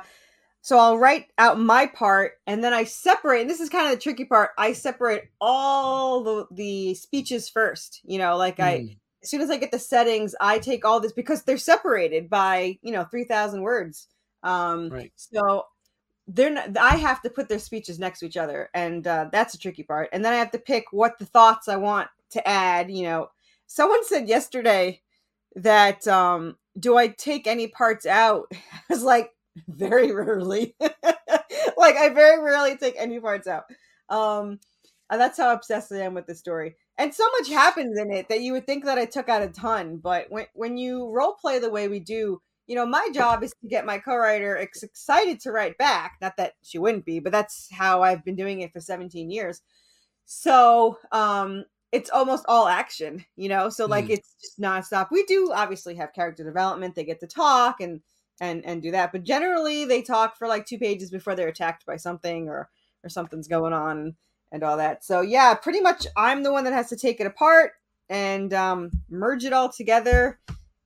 so 0.61 0.77
I'll 0.77 0.97
write 0.97 1.27
out 1.37 1.59
my 1.59 1.87
part 1.87 2.33
and 2.47 2.63
then 2.63 2.73
I 2.73 2.85
separate. 2.85 3.41
And 3.41 3.49
this 3.49 3.59
is 3.59 3.69
kind 3.69 3.85
of 3.85 3.91
the 3.91 4.01
tricky 4.01 4.25
part. 4.25 4.51
I 4.57 4.73
separate 4.73 5.29
all 5.41 6.23
the 6.23 6.47
the 6.51 6.95
speeches 6.95 7.49
first. 7.49 8.01
You 8.05 8.17
know, 8.17 8.37
like 8.37 8.57
mm. 8.57 8.63
I 8.63 8.97
as 9.21 9.29
soon 9.29 9.41
as 9.41 9.49
I 9.49 9.57
get 9.57 9.71
the 9.71 9.79
settings, 9.79 10.35
I 10.39 10.59
take 10.59 10.85
all 10.85 10.99
this 10.99 11.13
because 11.13 11.43
they're 11.43 11.57
separated 11.57 12.29
by 12.29 12.77
you 12.81 12.91
know 12.91 13.03
three 13.03 13.25
thousand 13.25 13.61
words. 13.61 14.07
Um, 14.41 14.89
right. 14.89 15.11
So 15.15 15.65
they're 16.27 16.49
not, 16.49 16.77
I 16.77 16.95
have 16.95 17.21
to 17.23 17.29
put 17.29 17.49
their 17.49 17.59
speeches 17.59 17.99
next 17.99 18.19
to 18.19 18.25
each 18.25 18.37
other, 18.37 18.69
and 18.73 19.05
uh, 19.05 19.27
that's 19.31 19.53
a 19.53 19.59
tricky 19.59 19.83
part. 19.83 20.09
And 20.13 20.23
then 20.23 20.33
I 20.33 20.37
have 20.37 20.51
to 20.51 20.59
pick 20.59 20.85
what 20.91 21.19
the 21.19 21.25
thoughts 21.25 21.67
I 21.67 21.75
want 21.75 22.07
to 22.31 22.47
add, 22.47 22.89
you 22.89 23.03
know, 23.03 23.29
someone 23.67 24.05
said 24.05 24.27
yesterday 24.27 25.01
that 25.55 26.07
um 26.07 26.57
do 26.79 26.97
I 26.97 27.07
take 27.07 27.47
any 27.47 27.67
parts 27.67 28.05
out? 28.05 28.47
I 28.53 28.81
was 28.89 29.03
like, 29.03 29.31
very 29.67 30.11
rarely. 30.11 30.75
like 30.79 31.95
I 31.95 32.09
very 32.09 32.41
rarely 32.41 32.77
take 32.77 32.95
any 32.97 33.19
parts 33.19 33.47
out. 33.47 33.63
Um 34.09 34.59
that's 35.09 35.37
how 35.37 35.53
obsessed 35.53 35.91
I 35.91 35.99
am 35.99 36.15
with 36.15 36.25
the 36.25 36.33
story. 36.35 36.75
And 36.97 37.13
so 37.13 37.23
much 37.37 37.49
happens 37.49 37.99
in 37.99 38.11
it 38.11 38.29
that 38.29 38.41
you 38.41 38.53
would 38.53 38.65
think 38.65 38.85
that 38.85 38.97
I 38.97 39.05
took 39.05 39.29
out 39.29 39.41
a 39.43 39.47
ton, 39.47 39.97
but 39.97 40.27
when 40.29 40.45
when 40.53 40.77
you 40.77 41.09
role 41.11 41.35
play 41.39 41.59
the 41.59 41.69
way 41.69 41.87
we 41.87 41.99
do, 41.99 42.41
you 42.67 42.75
know, 42.75 42.85
my 42.85 43.09
job 43.13 43.43
is 43.43 43.53
to 43.61 43.67
get 43.67 43.85
my 43.85 43.97
co-writer 43.97 44.55
excited 44.55 45.39
to 45.41 45.51
write 45.51 45.77
back. 45.77 46.13
Not 46.21 46.37
that 46.37 46.53
she 46.63 46.79
wouldn't 46.79 47.05
be, 47.05 47.19
but 47.19 47.31
that's 47.31 47.67
how 47.71 48.01
I've 48.01 48.23
been 48.23 48.35
doing 48.35 48.61
it 48.61 48.71
for 48.71 48.79
17 48.79 49.29
years. 49.29 49.61
So, 50.25 50.97
um, 51.11 51.65
it's 51.93 52.09
almost 52.09 52.43
all 52.47 52.67
action, 52.67 53.23
you 53.35 53.47
know. 53.47 53.69
So 53.69 53.85
like 53.85 54.05
mm. 54.05 54.15
it's 54.15 54.35
just 54.41 54.59
nonstop. 54.59 55.09
We 55.11 55.23
do 55.25 55.51
obviously 55.53 55.93
have 55.95 56.11
character 56.11 56.43
development. 56.43 56.95
They 56.95 57.05
get 57.05 57.19
to 57.19 57.27
talk 57.27 57.79
and 57.79 58.01
and 58.41 58.65
and 58.65 58.81
do 58.81 58.91
that, 58.91 59.11
but 59.11 59.23
generally 59.23 59.85
they 59.85 60.01
talk 60.01 60.35
for 60.35 60.47
like 60.47 60.65
two 60.65 60.79
pages 60.79 61.11
before 61.11 61.35
they're 61.35 61.47
attacked 61.47 61.85
by 61.85 61.95
something 61.97 62.49
or 62.49 62.69
or 63.03 63.09
something's 63.09 63.47
going 63.47 63.73
on 63.73 64.15
and 64.51 64.63
all 64.63 64.75
that. 64.77 65.05
So 65.05 65.21
yeah, 65.21 65.53
pretty 65.53 65.81
much 65.81 66.07
I'm 66.17 66.41
the 66.41 66.51
one 66.51 66.63
that 66.63 66.73
has 66.73 66.89
to 66.89 66.97
take 66.97 67.19
it 67.19 67.27
apart 67.27 67.73
and 68.09 68.51
um, 68.53 68.89
merge 69.09 69.45
it 69.45 69.53
all 69.53 69.69
together. 69.69 70.39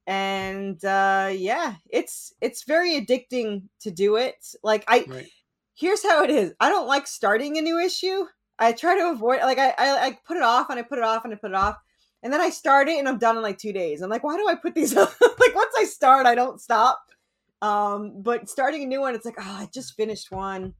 And 0.07 0.83
uh, 0.83 1.31
yeah, 1.33 1.75
it's 1.89 2.33
it's 2.41 2.63
very 2.63 2.99
addicting 2.99 3.63
to 3.79 3.91
do 3.91 4.17
it. 4.17 4.55
Like 4.61 4.83
I, 4.89 5.05
right. 5.07 5.29
here's 5.73 6.03
how 6.03 6.23
it 6.23 6.29
is. 6.29 6.53
I 6.59 6.67
don't 6.67 6.87
like 6.87 7.07
starting 7.07 7.57
a 7.57 7.61
new 7.61 7.79
issue 7.79 8.25
I 8.59 8.71
try 8.71 8.97
to 8.97 9.11
avoid 9.11 9.41
like 9.41 9.59
I, 9.59 9.73
I 9.77 10.05
I 10.05 10.19
put 10.25 10.37
it 10.37 10.43
off 10.43 10.69
and 10.69 10.79
I 10.79 10.83
put 10.83 10.97
it 10.97 11.03
off 11.03 11.25
and 11.25 11.33
I 11.33 11.37
put 11.37 11.51
it 11.51 11.55
off. 11.55 11.77
And 12.23 12.33
then 12.33 12.41
I 12.41 12.49
start 12.49 12.89
it 12.89 12.97
and 12.97 13.07
I'm 13.07 13.19
done 13.19 13.37
in 13.37 13.43
like 13.43 13.59
two 13.59 13.71
days. 13.71 14.01
I'm 14.01 14.09
like, 14.09 14.23
why 14.23 14.37
do 14.37 14.47
I 14.47 14.55
put 14.55 14.73
these 14.73 14.95
like 14.95 15.55
once 15.55 15.73
I 15.77 15.85
start, 15.85 16.25
I 16.25 16.35
don't 16.35 16.59
stop. 16.59 16.99
Um, 17.61 18.21
but 18.21 18.49
starting 18.49 18.83
a 18.83 18.87
new 18.87 19.01
one, 19.01 19.15
it's 19.15 19.25
like, 19.25 19.37
oh, 19.39 19.43
I 19.43 19.67
just 19.73 19.95
finished 19.95 20.31
one. 20.31 20.73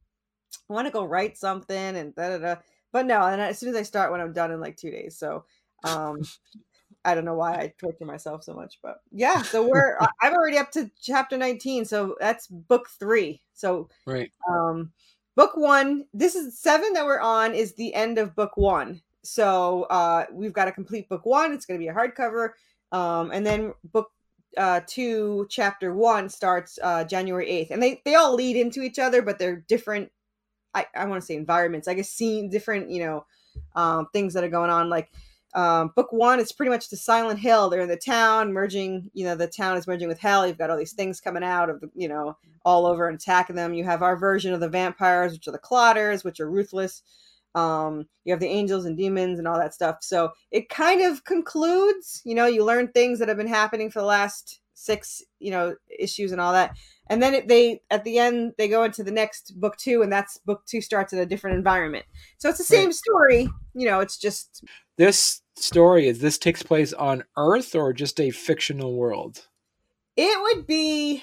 I 0.68 0.72
want 0.72 0.86
to 0.86 0.92
go 0.92 1.04
write 1.04 1.36
something 1.36 1.96
and 1.96 2.14
da 2.14 2.30
da 2.30 2.38
da. 2.38 2.56
But 2.92 3.06
no, 3.06 3.22
and 3.22 3.40
as 3.40 3.58
soon 3.58 3.70
as 3.70 3.76
I 3.76 3.82
start 3.82 4.10
when 4.10 4.20
I'm 4.20 4.32
done 4.32 4.50
in 4.50 4.60
like 4.60 4.76
two 4.76 4.90
days. 4.90 5.18
So, 5.18 5.44
um, 5.84 6.22
I 7.04 7.14
don't 7.14 7.24
know 7.24 7.34
why 7.34 7.54
I 7.54 7.72
torture 7.78 8.04
myself 8.04 8.44
so 8.44 8.54
much, 8.54 8.78
but 8.82 9.00
yeah. 9.12 9.42
So 9.42 9.66
we're 9.66 9.98
I'm 10.20 10.34
already 10.34 10.58
up 10.58 10.70
to 10.72 10.90
chapter 11.00 11.36
19, 11.36 11.84
so 11.84 12.16
that's 12.18 12.46
book 12.46 12.88
three. 12.98 13.42
So 13.54 13.88
right, 14.06 14.30
um, 14.50 14.92
book 15.38 15.56
one. 15.56 16.04
This 16.12 16.34
is 16.34 16.58
seven 16.58 16.94
that 16.94 17.06
we're 17.06 17.20
on 17.20 17.54
is 17.54 17.74
the 17.74 17.94
end 17.94 18.18
of 18.18 18.34
book 18.34 18.56
one. 18.56 19.00
So 19.22 19.84
uh, 19.84 20.26
we've 20.32 20.52
got 20.52 20.66
a 20.66 20.72
complete 20.72 21.08
book 21.08 21.24
one. 21.24 21.52
It's 21.52 21.64
going 21.64 21.78
to 21.78 21.84
be 21.84 21.88
a 21.88 21.94
hardcover, 21.94 22.50
um, 22.90 23.30
and 23.30 23.46
then 23.46 23.72
book 23.84 24.10
uh, 24.56 24.80
two, 24.88 25.46
chapter 25.48 25.94
one 25.94 26.28
starts 26.28 26.80
uh, 26.82 27.04
January 27.04 27.46
8th, 27.46 27.70
and 27.70 27.80
they 27.80 28.02
they 28.04 28.16
all 28.16 28.34
lead 28.34 28.56
into 28.56 28.82
each 28.82 28.98
other, 28.98 29.22
but 29.22 29.38
they're 29.38 29.64
different. 29.68 30.10
I 30.74 30.86
I 30.96 31.04
want 31.04 31.22
to 31.22 31.26
say 31.26 31.36
environments. 31.36 31.86
I 31.86 31.94
guess 31.94 32.10
seeing 32.10 32.50
different, 32.50 32.90
you 32.90 33.04
know, 33.04 33.24
um, 33.76 34.08
things 34.12 34.34
that 34.34 34.42
are 34.42 34.48
going 34.48 34.70
on. 34.70 34.90
Like 34.90 35.08
um, 35.54 35.92
book 35.96 36.12
one 36.12 36.40
is 36.40 36.52
pretty 36.52 36.70
much 36.70 36.90
the 36.90 36.96
Silent 36.96 37.38
Hill. 37.38 37.70
They're 37.70 37.80
in 37.80 37.88
the 37.88 37.96
town, 37.96 38.52
merging. 38.52 39.10
You 39.14 39.24
know, 39.24 39.34
the 39.34 39.46
town 39.46 39.76
is 39.76 39.86
merging 39.86 40.08
with 40.08 40.18
hell. 40.18 40.46
You've 40.46 40.58
got 40.58 40.70
all 40.70 40.76
these 40.76 40.92
things 40.92 41.20
coming 41.20 41.42
out 41.42 41.70
of 41.70 41.80
the, 41.80 41.90
you 41.94 42.08
know, 42.08 42.36
all 42.64 42.86
over 42.86 43.08
and 43.08 43.18
attacking 43.18 43.56
them. 43.56 43.74
You 43.74 43.84
have 43.84 44.02
our 44.02 44.16
version 44.16 44.52
of 44.52 44.60
the 44.60 44.68
vampires, 44.68 45.32
which 45.32 45.48
are 45.48 45.52
the 45.52 45.58
Clotters, 45.58 46.22
which 46.22 46.40
are 46.40 46.50
ruthless. 46.50 47.02
Um, 47.54 48.06
you 48.24 48.32
have 48.32 48.40
the 48.40 48.46
angels 48.46 48.84
and 48.84 48.96
demons 48.96 49.38
and 49.38 49.48
all 49.48 49.58
that 49.58 49.74
stuff. 49.74 49.98
So 50.02 50.30
it 50.50 50.68
kind 50.68 51.00
of 51.02 51.24
concludes. 51.24 52.20
You 52.24 52.34
know, 52.34 52.46
you 52.46 52.64
learn 52.64 52.88
things 52.88 53.18
that 53.18 53.28
have 53.28 53.38
been 53.38 53.46
happening 53.46 53.90
for 53.90 54.00
the 54.00 54.06
last 54.06 54.60
six, 54.74 55.22
you 55.40 55.50
know, 55.50 55.74
issues 55.98 56.30
and 56.32 56.40
all 56.40 56.52
that. 56.52 56.76
And 57.10 57.22
then 57.22 57.34
it, 57.34 57.48
they 57.48 57.80
at 57.90 58.04
the 58.04 58.18
end 58.18 58.52
they 58.58 58.68
go 58.68 58.84
into 58.84 59.02
the 59.02 59.10
next 59.10 59.58
book 59.60 59.76
two, 59.76 60.02
and 60.02 60.12
that's 60.12 60.38
book 60.38 60.62
two 60.66 60.80
starts 60.80 61.12
in 61.12 61.18
a 61.18 61.26
different 61.26 61.56
environment. 61.56 62.04
So 62.38 62.48
it's 62.48 62.58
the 62.58 62.64
same 62.64 62.86
right. 62.86 62.94
story. 62.94 63.48
You 63.74 63.86
know, 63.86 64.00
it's 64.00 64.18
just 64.18 64.64
this 64.96 65.42
story 65.56 66.08
is 66.08 66.20
this 66.20 66.38
takes 66.38 66.62
place 66.62 66.92
on 66.92 67.24
Earth 67.36 67.74
or 67.74 67.92
just 67.92 68.20
a 68.20 68.30
fictional 68.30 68.94
world? 68.94 69.46
It 70.16 70.40
would 70.42 70.66
be. 70.66 71.22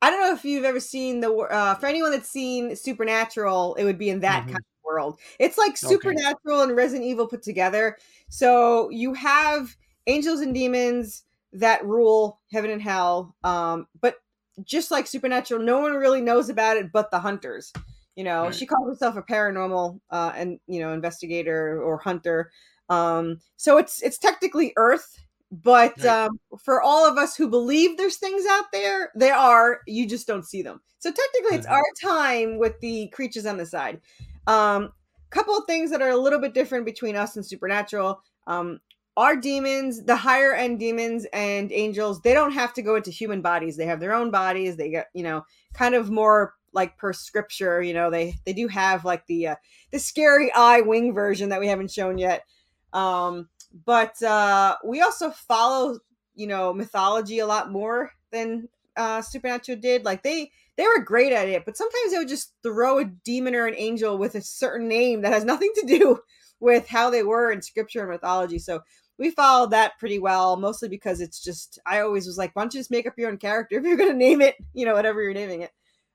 I 0.00 0.10
don't 0.10 0.20
know 0.20 0.32
if 0.32 0.44
you've 0.44 0.64
ever 0.64 0.80
seen 0.80 1.20
the 1.20 1.32
uh, 1.32 1.74
for 1.76 1.86
anyone 1.86 2.10
that's 2.10 2.28
seen 2.28 2.74
Supernatural, 2.74 3.76
it 3.76 3.84
would 3.84 3.98
be 3.98 4.10
in 4.10 4.20
that 4.20 4.40
mm-hmm. 4.42 4.52
kind 4.52 4.58
of 4.58 4.84
world. 4.84 5.20
It's 5.38 5.58
like 5.58 5.76
Supernatural 5.76 6.60
okay. 6.60 6.68
and 6.68 6.76
Resident 6.76 7.08
Evil 7.08 7.28
put 7.28 7.42
together. 7.42 7.96
So 8.28 8.90
you 8.90 9.14
have 9.14 9.76
angels 10.06 10.40
and 10.40 10.54
demons 10.54 11.24
that 11.52 11.84
rule 11.84 12.40
heaven 12.50 12.70
and 12.70 12.82
hell. 12.82 13.36
Um, 13.44 13.86
but 14.00 14.16
just 14.64 14.90
like 14.90 15.06
Supernatural, 15.06 15.62
no 15.62 15.80
one 15.80 15.92
really 15.92 16.20
knows 16.20 16.48
about 16.48 16.76
it 16.76 16.92
but 16.92 17.10
the 17.10 17.20
hunters. 17.20 17.72
You 18.14 18.24
know, 18.24 18.44
right. 18.44 18.54
she 18.54 18.66
calls 18.66 18.88
herself 18.88 19.16
a 19.16 19.22
paranormal 19.22 19.98
uh, 20.10 20.32
and 20.36 20.60
you 20.66 20.80
know 20.80 20.92
investigator 20.92 21.80
or 21.82 21.98
hunter. 21.98 22.50
Um, 22.88 23.38
so 23.56 23.78
it's 23.78 24.02
it's 24.02 24.18
technically 24.18 24.72
Earth, 24.76 25.18
but 25.50 25.94
right. 25.98 26.26
um, 26.26 26.38
for 26.62 26.82
all 26.82 27.08
of 27.08 27.16
us 27.16 27.36
who 27.36 27.48
believe 27.48 27.96
there's 27.96 28.18
things 28.18 28.44
out 28.50 28.66
there, 28.72 29.12
they 29.16 29.30
are. 29.30 29.80
You 29.86 30.06
just 30.06 30.26
don't 30.26 30.44
see 30.46 30.62
them. 30.62 30.82
So 30.98 31.10
technically, 31.10 31.56
it's 31.56 31.66
our 31.66 31.82
time 32.02 32.58
with 32.58 32.78
the 32.80 33.08
creatures 33.08 33.46
on 33.46 33.56
the 33.56 33.66
side. 33.66 34.00
Um, 34.46 34.92
couple 35.32 35.56
of 35.56 35.64
things 35.66 35.90
that 35.90 36.02
are 36.02 36.10
a 36.10 36.16
little 36.16 36.38
bit 36.38 36.54
different 36.54 36.84
between 36.84 37.16
us 37.16 37.36
and 37.36 37.44
Supernatural. 37.44 38.22
Um, 38.46 38.80
our 39.16 39.36
demons, 39.36 40.04
the 40.04 40.16
higher 40.16 40.54
end 40.54 40.78
demons 40.78 41.26
and 41.32 41.70
angels, 41.72 42.20
they 42.22 42.32
don't 42.32 42.52
have 42.52 42.72
to 42.74 42.82
go 42.82 42.96
into 42.96 43.10
human 43.10 43.42
bodies. 43.42 43.76
They 43.76 43.86
have 43.86 44.00
their 44.00 44.14
own 44.14 44.30
bodies. 44.30 44.76
They 44.76 44.90
get, 44.90 45.08
you 45.14 45.22
know, 45.22 45.44
kind 45.74 45.94
of 45.94 46.10
more 46.10 46.54
like 46.72 46.96
per 46.96 47.12
scripture. 47.12 47.82
You 47.82 47.94
know, 47.94 48.10
they 48.10 48.34
they 48.46 48.52
do 48.52 48.68
have 48.68 49.04
like 49.04 49.26
the 49.26 49.48
uh, 49.48 49.56
the 49.90 49.98
scary 49.98 50.50
eye 50.54 50.80
wing 50.80 51.14
version 51.14 51.50
that 51.50 51.60
we 51.60 51.68
haven't 51.68 51.90
shown 51.90 52.18
yet. 52.18 52.44
Um, 52.92 53.48
but 53.84 54.22
uh, 54.22 54.76
we 54.84 55.00
also 55.02 55.30
follow, 55.30 55.98
you 56.34 56.46
know, 56.46 56.72
mythology 56.72 57.38
a 57.38 57.46
lot 57.46 57.70
more 57.70 58.12
than 58.30 58.68
uh, 58.96 59.22
Supernatural 59.22 59.78
did. 59.78 60.04
Like 60.04 60.22
they 60.22 60.50
they 60.76 60.84
were 60.84 61.04
great 61.04 61.32
at 61.32 61.48
it, 61.48 61.64
but 61.64 61.76
sometimes 61.76 62.12
they 62.12 62.18
would 62.18 62.28
just 62.28 62.54
throw 62.62 62.98
a 62.98 63.04
demon 63.04 63.54
or 63.54 63.66
an 63.66 63.74
angel 63.76 64.16
with 64.16 64.34
a 64.34 64.40
certain 64.40 64.88
name 64.88 65.20
that 65.22 65.32
has 65.32 65.44
nothing 65.44 65.70
to 65.76 65.86
do 65.86 66.20
with 66.60 66.88
how 66.88 67.10
they 67.10 67.22
were 67.22 67.50
in 67.50 67.60
scripture 67.60 68.00
and 68.00 68.10
mythology. 68.10 68.58
So 68.58 68.80
we 69.22 69.30
followed 69.30 69.70
that 69.70 69.98
pretty 69.98 70.18
well, 70.18 70.56
mostly 70.56 70.88
because 70.88 71.20
it's 71.20 71.42
just 71.42 71.78
I 71.86 72.00
always 72.00 72.26
was 72.26 72.36
like, 72.36 72.54
why 72.54 72.62
don't 72.62 72.74
you 72.74 72.80
just 72.80 72.90
make 72.90 73.06
up 73.06 73.14
your 73.16 73.30
own 73.30 73.38
character 73.38 73.78
if 73.78 73.84
you're 73.84 73.96
gonna 73.96 74.12
name 74.12 74.40
it, 74.40 74.56
you 74.74 74.84
know, 74.84 74.94
whatever 74.94 75.22
you're 75.22 75.32
naming 75.32 75.62
it. 75.62 75.70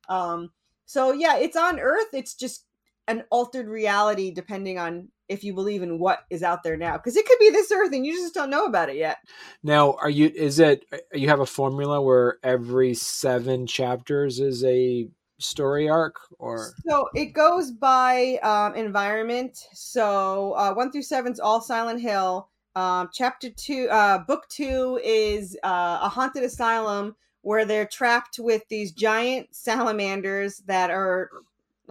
Um, 0.10 0.52
so 0.86 1.14
yeah, 1.14 1.38
it's 1.38 1.58
on 1.58 1.80
Earth. 1.80 2.08
It's 2.14 2.36
just 2.36 2.66
an 3.08 3.24
altered 3.32 3.68
reality 3.68 4.32
depending 4.32 4.78
on 4.78 5.08
if 5.30 5.44
you 5.44 5.54
believe 5.54 5.82
in 5.82 6.00
what 6.00 6.20
is 6.30 6.44
out 6.44 6.64
there 6.64 6.78
now 6.78 6.98
because 6.98 7.16
it 7.16 7.26
could 7.26 7.40
be 7.40 7.50
this 7.50 7.72
earth 7.72 7.94
and 7.94 8.06
you 8.06 8.14
just 8.14 8.34
don't 8.34 8.50
know 8.50 8.66
about 8.66 8.90
it 8.90 8.98
yet 8.98 9.18
now 9.64 9.94
are 10.02 10.10
you 10.10 10.30
is 10.36 10.60
it 10.60 10.86
you 11.14 11.30
have 11.30 11.40
a 11.40 11.46
formula 11.46 12.02
where 12.02 12.38
every 12.44 12.94
seven 12.94 13.66
chapters 13.66 14.40
is 14.40 14.64
a 14.66 15.08
story 15.40 15.88
arc 15.88 16.16
or 16.40 16.74
so 16.88 17.08
it 17.16 17.28
goes 17.28 17.72
by 17.72 18.38
um, 18.44 18.76
environment 18.76 19.58
so 19.74 20.54
uh, 20.54 20.74
one 20.74 20.92
through 20.92 21.02
seven's 21.02 21.40
all 21.40 21.62
silent 21.62 22.02
hill 22.02 22.50
um, 22.78 23.10
chapter 23.14 23.50
two 23.50 23.88
uh, 23.90 24.20
book 24.20 24.48
two 24.50 25.00
is 25.04 25.58
uh, 25.64 26.00
a 26.02 26.10
haunted 26.10 26.44
asylum 26.44 27.16
where 27.42 27.66
they're 27.66 27.88
trapped 27.88 28.40
with 28.40 28.62
these 28.70 28.92
giant 28.92 29.48
salamanders 29.56 30.60
that 30.68 30.90
are 30.90 31.30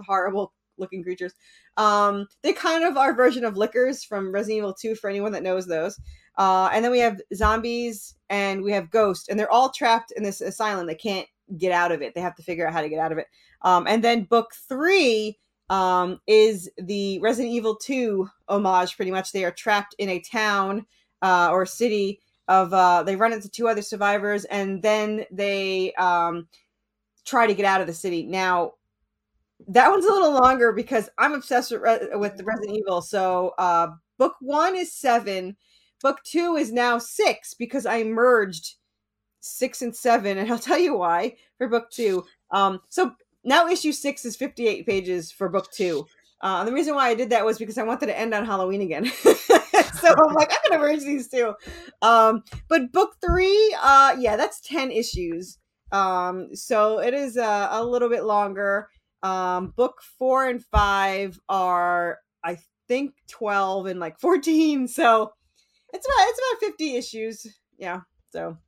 horrible 0.07 0.53
looking 0.79 1.03
creatures 1.03 1.33
um, 1.77 2.27
they 2.43 2.53
kind 2.53 2.85
of 2.85 2.97
are 2.97 3.15
version 3.15 3.45
of 3.45 3.57
lickers 3.57 4.03
from 4.03 4.33
Resident 4.33 4.59
Evil 4.59 4.75
2 4.75 4.95
for 4.95 5.11
anyone 5.11 5.33
that 5.33 5.43
knows 5.43 5.67
those. 5.67 6.01
Uh, 6.39 6.69
and 6.73 6.85
then 6.85 6.93
we 6.93 6.99
have 6.99 7.21
zombies 7.35 8.15
and 8.31 8.63
we 8.63 8.73
have 8.73 8.91
ghosts, 8.91 9.29
and 9.29 9.39
they're 9.39 9.51
all 9.51 9.71
trapped 9.71 10.13
in 10.13 10.23
this 10.23 10.41
asylum. 10.41 10.87
They 10.87 10.95
can't 10.95 11.27
get 11.59 11.73
out 11.73 11.93
of 11.93 12.03
it. 12.03 12.15
They 12.15 12.21
have 12.21 12.35
to 12.37 12.43
figure 12.43 12.67
out 12.67 12.73
how 12.73 12.83
to 12.83 12.89
get 12.89 12.99
out 12.99 13.13
of 13.13 13.19
it. 13.19 13.27
Um, 13.63 13.87
and 13.87 14.03
then 14.03 14.25
book 14.25 14.53
three 14.69 15.39
um, 15.71 16.21
is 16.27 16.71
the 16.79 17.19
Resident 17.21 17.53
Evil 17.53 17.77
2 17.77 18.29
homage, 18.49 18.97
pretty 18.97 19.11
much. 19.11 19.33
They 19.33 19.45
are 19.45 19.51
trapped 19.51 19.95
in 19.99 20.09
a 20.09 20.21
town 20.21 20.87
uh, 21.23 21.51
or 21.51 21.67
city 21.67 22.21
of, 22.49 22.73
uh, 22.73 23.03
they 23.03 23.17
run 23.17 23.33
into 23.33 23.49
two 23.49 23.69
other 23.69 23.83
survivors, 23.83 24.45
and 24.45 24.83
then 24.83 25.25
they 25.31 25.93
um, 25.95 26.47
try 27.25 27.47
to 27.47 27.55
get 27.55 27.67
out 27.67 27.81
of 27.81 27.87
the 27.87 27.95
city. 27.95 28.25
Now, 28.25 28.75
that 29.69 29.91
one's 29.91 30.05
a 30.05 30.13
little 30.13 30.33
longer 30.33 30.73
because 30.73 31.09
I'm 31.19 31.33
obsessed 31.33 31.73
with, 31.73 31.83
with 32.15 32.37
the 32.37 32.45
Resident 32.45 32.77
Evil. 32.77 33.01
So 33.01 33.55
uh, 33.59 33.89
book 34.19 34.35
one 34.41 34.77
is 34.77 34.93
seven, 34.93 35.57
book 36.03 36.23
two 36.25 36.57
is 36.57 36.73
now 36.73 36.99
six 36.99 37.55
because 37.55 37.87
I 37.87 38.05
merged 38.05 38.75
six 39.41 39.83
and 39.83 39.95
seven, 39.95 40.39
and 40.39 40.51
I'll 40.51 40.59
tell 40.59 40.79
you 40.79 40.97
why 40.97 41.37
for 41.59 41.69
book 41.69 41.91
two. 41.91 42.25
Um, 42.51 42.81
so 42.89 43.13
now 43.47 43.69
issue 43.69 43.93
six 43.93 44.25
is 44.25 44.37
58 44.37 44.85
pages 44.85 45.33
for 45.33 45.49
book 45.49 45.71
two. 45.73 46.07
Uh, 46.43 46.65
the 46.65 46.73
reason 46.73 46.95
why 46.95 47.09
I 47.09 47.15
did 47.15 47.31
that 47.31 47.45
was 47.45 47.59
because 47.59 47.79
I 47.79 47.83
wanted 47.85 48.07
to 48.07 48.19
end 48.19 48.35
on 48.35 48.45
Halloween 48.45 48.83
again. 48.83 49.07
so 49.25 50.09
I'm 50.09 50.35
like, 50.35 50.53
I'm 50.53 50.71
gonna 50.71 50.83
merge 50.83 51.01
these 51.01 51.29
two. 51.29 51.55
Um, 52.03 52.43
but 52.69 52.93
book 52.93 53.17
three, 53.25 53.75
uh, 53.81 54.17
yeah, 54.19 54.37
that's 54.37 54.61
10 54.61 54.91
issues. 54.91 55.59
Um, 55.93 56.55
so 56.55 57.01
it 57.01 57.15
is 57.15 57.39
uh, 57.39 57.69
a 57.71 57.83
little 57.83 58.09
bit 58.11 58.25
longer. 58.25 58.89
Um, 59.23 59.73
book 59.77 60.03
four 60.19 60.47
and 60.47 60.63
five 60.65 61.41
are, 61.49 62.19
I 62.45 62.59
think, 62.89 63.15
12 63.29 63.87
and 63.87 64.01
like 64.01 64.21
14. 64.21 64.89
So 64.89 65.33
it's 65.93 66.07
about 66.07 66.29
it's 66.29 66.41
about 66.53 66.69
50 66.69 66.97
issues. 66.97 67.47
Yeah. 67.79 68.01
So 68.31 68.59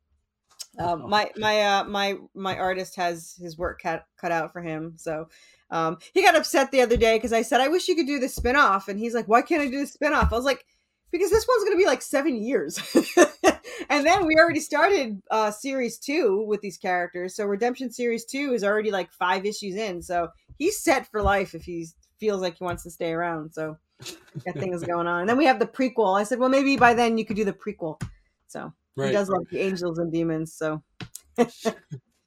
um, 0.78 1.08
my 1.08 1.30
my 1.36 1.62
uh 1.62 1.84
my 1.84 2.16
my 2.34 2.56
artist 2.56 2.96
has 2.96 3.34
his 3.40 3.58
work 3.58 3.80
cut 3.82 4.04
cut 4.20 4.32
out 4.32 4.52
for 4.52 4.60
him. 4.60 4.94
So 4.96 5.28
um, 5.70 5.98
he 6.14 6.22
got 6.22 6.36
upset 6.36 6.70
the 6.70 6.80
other 6.80 6.96
day 6.96 7.16
because 7.16 7.32
I 7.32 7.42
said 7.42 7.60
I 7.60 7.68
wish 7.68 7.88
you 7.88 7.96
could 7.96 8.06
do 8.06 8.18
the 8.18 8.26
spinoff, 8.26 8.88
and 8.88 8.98
he's 8.98 9.14
like, 9.14 9.28
"Why 9.28 9.42
can't 9.42 9.62
I 9.62 9.68
do 9.68 9.84
the 9.84 9.90
spinoff?" 9.90 10.32
I 10.32 10.36
was 10.36 10.44
like, 10.44 10.64
"Because 11.10 11.30
this 11.30 11.46
one's 11.46 11.64
gonna 11.64 11.76
be 11.76 11.86
like 11.86 12.02
seven 12.02 12.40
years." 12.42 12.78
and 13.90 14.06
then 14.06 14.26
we 14.26 14.36
already 14.36 14.60
started 14.60 15.20
uh 15.30 15.50
series 15.50 15.98
two 15.98 16.44
with 16.46 16.60
these 16.60 16.78
characters. 16.78 17.34
So 17.34 17.44
Redemption 17.44 17.90
series 17.90 18.24
two 18.24 18.52
is 18.54 18.64
already 18.64 18.90
like 18.90 19.12
five 19.12 19.44
issues 19.44 19.76
in. 19.76 20.02
So 20.02 20.28
he's 20.58 20.80
set 20.80 21.10
for 21.10 21.22
life 21.22 21.54
if 21.54 21.64
he 21.64 21.86
feels 22.18 22.40
like 22.40 22.58
he 22.58 22.64
wants 22.64 22.82
to 22.84 22.90
stay 22.90 23.12
around. 23.12 23.52
So 23.52 23.76
got 24.44 24.54
things 24.54 24.82
going 24.86 25.06
on. 25.06 25.20
And 25.20 25.28
then 25.28 25.38
we 25.38 25.46
have 25.46 25.58
the 25.58 25.66
prequel. 25.66 26.18
I 26.18 26.24
said, 26.24 26.38
well, 26.38 26.48
maybe 26.48 26.76
by 26.76 26.94
then 26.94 27.18
you 27.18 27.24
could 27.24 27.36
do 27.36 27.44
the 27.44 27.52
prequel. 27.52 28.00
So 28.46 28.72
right. 28.98 29.08
he 29.08 29.12
does 29.12 29.28
like 29.28 29.48
the 29.50 29.60
angels 29.60 29.98
and 29.98 30.12
demons. 30.12 30.54
So 30.54 30.82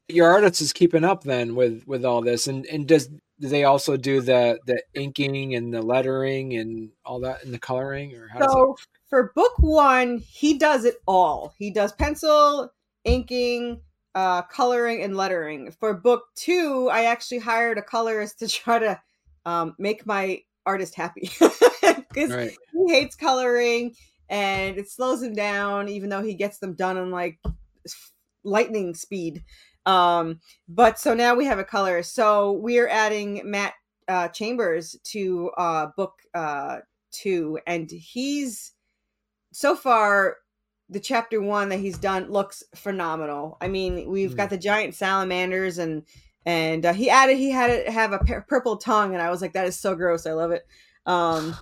your 0.07 0.31
artist 0.31 0.61
is 0.61 0.73
keeping 0.73 1.03
up 1.03 1.23
then 1.23 1.55
with 1.55 1.83
with 1.85 2.05
all 2.05 2.21
this, 2.21 2.47
and 2.47 2.65
and 2.65 2.87
does 2.87 3.07
do 3.07 3.47
they 3.47 3.63
also 3.63 3.97
do 3.97 4.21
the 4.21 4.59
the 4.65 4.81
inking 4.93 5.55
and 5.55 5.73
the 5.73 5.81
lettering 5.81 6.55
and 6.57 6.89
all 7.05 7.19
that 7.21 7.43
and 7.43 7.53
the 7.53 7.59
coloring 7.59 8.15
or 8.15 8.27
how 8.27 8.47
so 8.47 8.77
for 9.09 9.31
book 9.35 9.53
one 9.57 10.19
he 10.19 10.59
does 10.59 10.85
it 10.85 10.97
all 11.07 11.55
he 11.57 11.71
does 11.71 11.91
pencil 11.93 12.71
inking 13.03 13.81
uh, 14.15 14.41
coloring 14.43 15.03
and 15.03 15.15
lettering. 15.15 15.71
For 15.71 15.93
book 15.93 16.23
two, 16.35 16.89
I 16.91 17.05
actually 17.05 17.39
hired 17.39 17.77
a 17.77 17.81
colorist 17.81 18.39
to 18.39 18.47
try 18.47 18.79
to 18.79 18.99
um, 19.45 19.75
make 19.79 20.05
my 20.05 20.41
artist 20.65 20.95
happy 20.95 21.29
because 21.39 22.29
Right. 22.29 22.55
he 22.73 22.93
hates 22.93 23.15
coloring 23.15 23.95
and 24.31 24.77
it 24.79 24.89
slows 24.89 25.21
him 25.21 25.33
down, 25.33 25.89
even 25.89 26.09
though 26.09 26.23
he 26.23 26.33
gets 26.33 26.57
them 26.57 26.73
done 26.73 26.97
in 26.97 27.11
like 27.11 27.39
lightning 28.43 28.95
speed. 28.95 29.43
Um, 29.85 30.39
but 30.67 30.97
so 30.97 31.13
now 31.13 31.35
we 31.35 31.45
have 31.45 31.59
a 31.59 31.63
color. 31.63 32.01
So 32.01 32.53
we're 32.53 32.87
adding 32.87 33.41
Matt 33.43 33.73
uh, 34.07 34.29
Chambers 34.29 34.95
to 35.05 35.51
uh, 35.57 35.87
book 35.97 36.13
uh, 36.33 36.77
two, 37.11 37.59
and 37.67 37.89
he's 37.91 38.71
so 39.53 39.75
far 39.75 40.37
the 40.89 40.99
chapter 40.99 41.41
one 41.41 41.69
that 41.69 41.79
he's 41.79 41.97
done 41.97 42.31
looks 42.31 42.63
phenomenal. 42.75 43.57
I 43.61 43.67
mean, 43.67 44.09
we've 44.09 44.31
Mm. 44.33 44.37
got 44.37 44.49
the 44.49 44.57
giant 44.57 44.95
salamanders 44.95 45.77
and 45.77 46.03
and 46.45 46.85
uh, 46.85 46.93
he 46.93 47.09
added 47.09 47.37
he 47.37 47.51
had 47.51 47.69
it 47.69 47.89
have 47.89 48.13
a 48.13 48.19
pu- 48.19 48.41
purple 48.47 48.75
tongue 48.77 49.13
and 49.13 49.21
I 49.21 49.29
was 49.29 49.41
like 49.41 49.53
that 49.53 49.67
is 49.67 49.77
so 49.79 49.95
gross. 49.95 50.25
I 50.25 50.33
love 50.33 50.51
it. 50.51 50.63
Um 51.05 51.55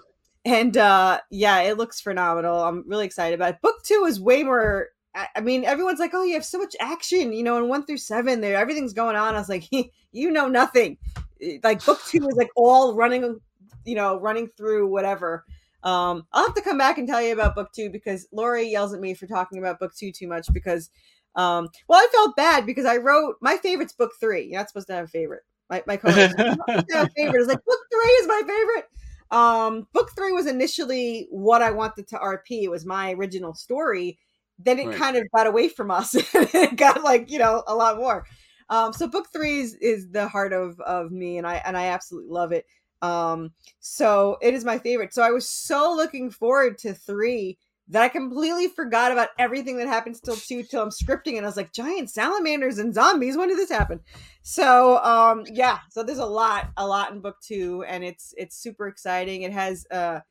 and 0.46 0.76
uh 0.78 1.20
yeah, 1.30 1.62
it 1.62 1.78
looks 1.78 2.02
phenomenal. 2.02 2.64
I'm 2.64 2.84
really 2.88 3.06
excited 3.06 3.36
about 3.36 3.56
it. 3.56 3.62
Book 3.62 3.84
2 3.84 4.06
is 4.06 4.20
way 4.20 4.44
more 4.44 4.90
I 5.36 5.42
mean, 5.42 5.66
everyone's 5.66 6.00
like, 6.00 6.12
"Oh, 6.14 6.24
you 6.24 6.36
have 6.36 6.46
so 6.46 6.60
much 6.60 6.76
action, 6.80 7.34
you 7.34 7.44
know, 7.44 7.58
in 7.58 7.68
1 7.68 7.86
through 7.86 7.98
7 7.98 8.42
there 8.42 8.58
everything's 8.58 8.94
going 8.94 9.16
on." 9.16 9.36
I 9.36 9.40
was 9.40 9.50
like, 9.50 9.68
"You 10.12 10.32
know 10.32 10.48
nothing." 10.48 10.98
Eh, 11.42 11.58
Like 11.64 11.84
book 11.86 12.00
2 12.08 12.28
is 12.28 12.36
like 12.38 12.50
all 12.56 12.96
running, 12.96 13.40
you 13.86 13.96
know, 13.96 14.20
running 14.20 14.50
through 14.56 14.88
whatever. 14.88 15.46
Um, 15.84 16.28
I'll 16.34 16.46
have 16.46 16.56
to 16.56 16.62
come 16.62 16.78
back 16.78 16.98
and 16.98 17.08
tell 17.08 17.22
you 17.22 17.32
about 17.34 17.56
book 17.56 17.72
two 17.74 17.90
because 17.90 18.28
Lori 18.34 18.68
yells 18.68 18.94
at 18.94 19.00
me 19.00 19.14
for 19.14 19.28
talking 19.28 19.60
about 19.60 19.80
book 19.80 19.96
two 19.96 20.12
too 20.12 20.28
much 20.28 20.52
because, 20.52 20.90
um, 21.36 21.70
well, 21.88 22.00
I 22.00 22.08
felt 22.12 22.36
bad 22.36 22.66
because 22.66 22.86
I 22.86 22.98
wrote 22.98 23.38
my 23.42 23.56
favorite's 23.58 23.94
book 23.94 24.12
three. 24.20 24.44
You're 24.48 24.60
not 24.60 24.68
supposed 24.68 24.88
to 24.88 24.94
have 24.94 25.06
a 25.06 25.08
favorite. 25.08 25.44
My, 25.70 25.82
my 25.88 25.96
co-host, 26.02 26.36
"You're 26.38 26.58
not 26.58 26.68
supposed 26.70 26.88
to 26.90 26.98
have 26.98 27.08
a 27.08 27.12
favorite. 27.16 27.40
It's 27.42 27.48
like 27.50 27.64
book 27.64 27.80
three 27.92 28.12
is 28.12 28.28
my 28.28 28.42
favorite. 28.46 28.90
Um, 29.32 29.88
book 29.94 30.12
three 30.16 30.32
was 30.32 30.48
initially 30.48 31.28
what 31.30 31.62
I 31.62 31.72
wanted 31.72 32.08
to 32.10 32.18
RP. 32.20 32.64
It 32.64 32.72
was 32.72 32.86
my 32.86 33.12
original 33.14 33.54
story. 33.54 34.20
Then 34.58 34.80
it 34.80 34.92
Right. 34.92 34.92
kind 34.92 35.16
of 35.18 35.24
got 35.36 35.48
away 35.48 35.70
from 35.70 35.92
us. 35.92 36.16
it 36.34 36.76
got 36.76 37.04
like 37.04 37.30
you 37.32 37.40
know 37.40 37.64
a 37.68 37.76
lot 37.76 37.98
more. 37.98 38.26
Um, 38.70 38.94
so 38.94 39.08
book 39.08 39.28
three 39.34 39.60
is, 39.62 39.76
is 39.76 40.10
the 40.12 40.28
heart 40.28 40.54
of 40.54 40.80
of 40.82 41.12
me, 41.12 41.38
and 41.38 41.48
I 41.48 41.56
and 41.66 41.78
I 41.78 41.88
absolutely 41.88 42.32
love 42.32 42.52
it. 42.52 42.66
Um, 43.02 43.52
so 43.80 44.38
it 44.42 44.54
is 44.54 44.66
my 44.66 44.78
favorite. 44.78 45.14
So 45.14 45.22
I 45.24 45.32
was 45.32 45.48
so 45.50 45.94
looking 45.96 46.30
forward 46.32 46.78
to 46.80 46.94
three 46.94 47.58
that 47.90 48.04
I 48.04 48.10
completely 48.10 48.68
forgot 48.68 49.12
about 49.12 49.30
everything 49.40 49.78
that 49.78 49.88
happened 49.88 50.22
till 50.24 50.36
two 50.36 50.62
till 50.64 50.84
I'm 50.84 50.90
scripting 50.90 51.38
and 51.38 51.46
I 51.46 51.50
was 51.50 51.58
like, 51.58 51.74
giant 51.74 52.10
salamanders 52.10 52.78
and 52.78 52.94
zombies, 52.94 53.36
when 53.36 53.50
did 53.50 53.58
this 53.58 53.72
happen? 53.72 54.00
So 54.44 55.04
um 55.04 55.44
yeah, 55.52 55.80
so 55.90 56.04
there's 56.04 56.20
a 56.20 56.26
lot, 56.26 56.70
a 56.78 56.88
lot 56.88 57.12
in 57.12 57.20
book 57.20 57.38
two, 57.42 57.84
and 57.88 58.04
it's 58.04 58.34
it's 58.38 58.56
super 58.58 58.88
exciting. 58.88 59.42
It 59.42 59.52
has 59.52 59.86
a 59.92 60.24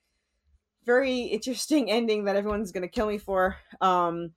very 0.84 1.20
interesting 1.20 1.90
ending 1.90 2.24
that 2.24 2.36
everyone's 2.36 2.72
gonna 2.72 2.88
kill 2.88 3.08
me 3.08 3.18
for. 3.18 3.56
Um 3.80 4.30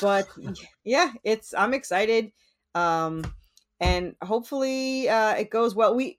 but 0.00 0.26
yeah, 0.84 1.12
it's 1.22 1.54
I'm 1.54 1.74
excited. 1.74 2.32
Um 2.74 3.24
and 3.78 4.16
hopefully 4.22 5.08
uh 5.08 5.34
it 5.34 5.50
goes 5.50 5.76
well. 5.76 5.94
We 5.94 6.18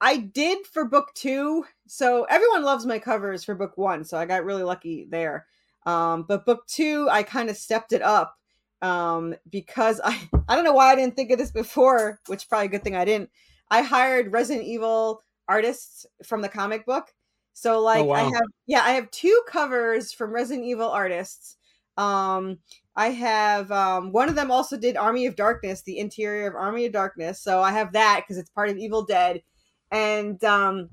I 0.00 0.18
did 0.18 0.66
for 0.66 0.84
book 0.84 1.08
two. 1.14 1.64
So 1.88 2.24
everyone 2.24 2.62
loves 2.62 2.86
my 2.86 3.00
covers 3.00 3.42
for 3.42 3.54
book 3.56 3.76
one. 3.76 4.04
So 4.04 4.16
I 4.16 4.24
got 4.24 4.44
really 4.44 4.62
lucky 4.62 5.06
there. 5.10 5.46
Um, 5.86 6.24
but 6.28 6.46
book 6.46 6.66
two, 6.66 7.08
I 7.10 7.22
kind 7.22 7.50
of 7.50 7.56
stepped 7.56 7.92
it 7.92 8.02
up 8.02 8.36
um, 8.82 9.34
because 9.50 10.00
I, 10.04 10.28
I 10.48 10.54
don't 10.54 10.64
know 10.64 10.72
why 10.72 10.92
I 10.92 10.96
didn't 10.96 11.16
think 11.16 11.30
of 11.30 11.38
this 11.38 11.50
before, 11.50 12.20
which 12.26 12.48
probably 12.48 12.66
a 12.66 12.70
good 12.70 12.84
thing 12.84 12.96
I 12.96 13.04
didn't. 13.04 13.30
I 13.70 13.82
hired 13.82 14.32
Resident 14.32 14.66
Evil 14.66 15.22
artists 15.48 16.06
from 16.24 16.42
the 16.42 16.48
comic 16.48 16.86
book. 16.86 17.12
So 17.52 17.80
like 17.80 18.00
I 18.00 18.02
wow. 18.02 18.24
have 18.32 18.42
yeah, 18.66 18.82
I 18.82 18.92
have 18.92 19.10
two 19.10 19.42
covers 19.48 20.12
from 20.12 20.32
Resident 20.32 20.66
Evil 20.66 20.88
artists. 20.88 21.56
Um 21.96 22.58
I 22.96 23.10
have 23.10 23.70
um 23.70 24.12
one 24.12 24.28
of 24.28 24.34
them 24.34 24.50
also 24.50 24.76
did 24.76 24.96
Army 24.96 25.26
of 25.26 25.36
Darkness, 25.36 25.82
the 25.82 25.98
interior 25.98 26.48
of 26.48 26.54
Army 26.54 26.86
of 26.86 26.92
Darkness. 26.92 27.40
So 27.40 27.60
I 27.62 27.72
have 27.72 27.92
that 27.92 28.22
because 28.22 28.38
it's 28.38 28.50
part 28.50 28.70
of 28.70 28.78
Evil 28.78 29.04
Dead 29.04 29.42
and 29.90 30.42
um 30.44 30.88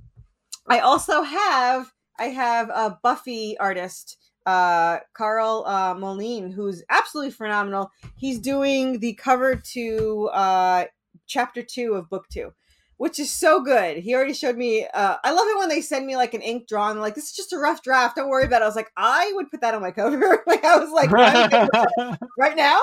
i 0.69 0.80
also 0.80 1.21
have 1.21 1.91
i 2.19 2.26
have 2.26 2.69
a 2.69 2.97
buffy 3.04 3.58
artist 3.60 4.17
uh 4.48 5.00
Karl 5.14 5.64
uh 5.68 5.94
moline 5.94 6.52
who's 6.52 6.84
absolutely 6.90 7.32
phenomenal. 7.32 7.92
He's 8.16 8.40
doing 8.40 9.00
the 9.00 9.14
cover 9.14 9.56
to 9.74 10.30
uh 10.34 10.86
chapter 11.28 11.62
two 11.62 11.94
of 11.94 12.10
book 12.10 12.26
two 12.32 12.54
which 12.96 13.20
is 13.20 13.30
so 13.30 13.62
good. 13.62 13.98
He 13.98 14.16
already 14.16 14.34
showed 14.34 14.58
me 14.58 14.88
uh 14.92 15.18
i 15.24 15.32
love 15.32 15.48
it 15.48 15.58
when 15.60 15.70
they 15.70 15.82
send 15.82 16.08
me 16.08 16.16
like 16.16 16.34
an 16.34 16.42
ink 16.42 16.68
drawing 16.68 17.00
like 17.00 17.14
this 17.14 17.26
is 17.26 17.36
just 17.36 17.54
a 17.54 17.60
rough 17.60 17.84
draft. 17.84 18.16
Don't 18.16 18.30
worry 18.30 18.46
about 18.46 18.62
it. 18.62 18.66
I 18.66 18.68
was 18.68 18.76
like 18.76 18.92
i 18.98 19.32
would 19.36 19.52
put 19.52 19.62
that 19.62 19.76
on 19.76 19.82
my 19.82 19.92
cover. 19.92 20.44
Like 20.48 20.64
i 20.64 20.78
was 20.78 20.92
like 20.92 21.12
I'm 21.14 21.50
good 21.50 21.62
with 21.62 21.72
that 21.72 22.20
right 22.40 22.56
now. 22.56 22.80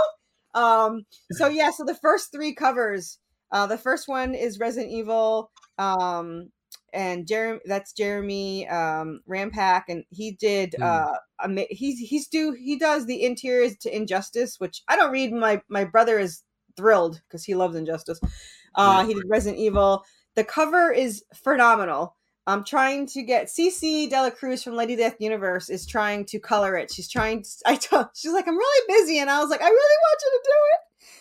Um, 0.54 1.04
so 1.32 1.48
yeah, 1.48 1.70
so 1.70 1.84
the 1.84 1.96
first 1.96 2.30
three 2.32 2.54
covers, 2.54 3.18
uh, 3.50 3.66
the 3.66 3.78
first 3.78 4.08
one 4.08 4.34
is 4.34 4.58
Resident 4.58 4.92
Evil, 4.92 5.50
um, 5.78 6.50
and 6.94 7.26
Jeremy, 7.26 7.60
that's 7.66 7.92
Jeremy 7.92 8.68
um, 8.68 9.20
Rampak, 9.28 9.84
and 9.88 10.04
he 10.10 10.32
did. 10.32 10.74
Hmm. 10.78 10.82
Uh, 10.82 11.16
ama- 11.42 11.66
he's 11.68 11.98
he's 11.98 12.28
do 12.28 12.52
he 12.52 12.78
does 12.78 13.06
the 13.06 13.24
interiors 13.24 13.76
to 13.78 13.94
Injustice, 13.94 14.58
which 14.60 14.82
I 14.88 14.96
don't 14.96 15.12
read. 15.12 15.32
My 15.32 15.60
my 15.68 15.84
brother 15.84 16.18
is 16.18 16.42
thrilled 16.76 17.20
because 17.28 17.44
he 17.44 17.54
loves 17.54 17.76
Injustice. 17.76 18.20
Uh, 18.74 19.04
He 19.06 19.14
did 19.14 19.24
Resident 19.28 19.60
Evil. 19.60 20.04
The 20.34 20.44
cover 20.44 20.90
is 20.90 21.24
phenomenal. 21.34 22.16
I'm 22.46 22.64
trying 22.64 23.06
to 23.08 23.22
get 23.22 23.46
CC 23.46 24.08
Dela 24.10 24.30
Cruz 24.30 24.62
from 24.62 24.74
Lady 24.76 24.96
Death 24.96 25.16
Universe 25.18 25.70
is 25.70 25.86
trying 25.86 26.26
to 26.26 26.38
color 26.38 26.76
it. 26.76 26.92
She's 26.92 27.08
trying. 27.08 27.42
To, 27.42 27.48
I 27.66 27.76
told 27.76 28.06
she's 28.14 28.32
like 28.32 28.46
I'm 28.46 28.56
really 28.56 28.86
busy, 28.88 29.18
and 29.18 29.30
I 29.30 29.40
was 29.40 29.50
like 29.50 29.62
I 29.62 29.68
really 29.68 29.96
want 30.02 30.22
you 30.22 30.30
to 30.30 30.44
do 30.44 30.58
it. 30.72 30.80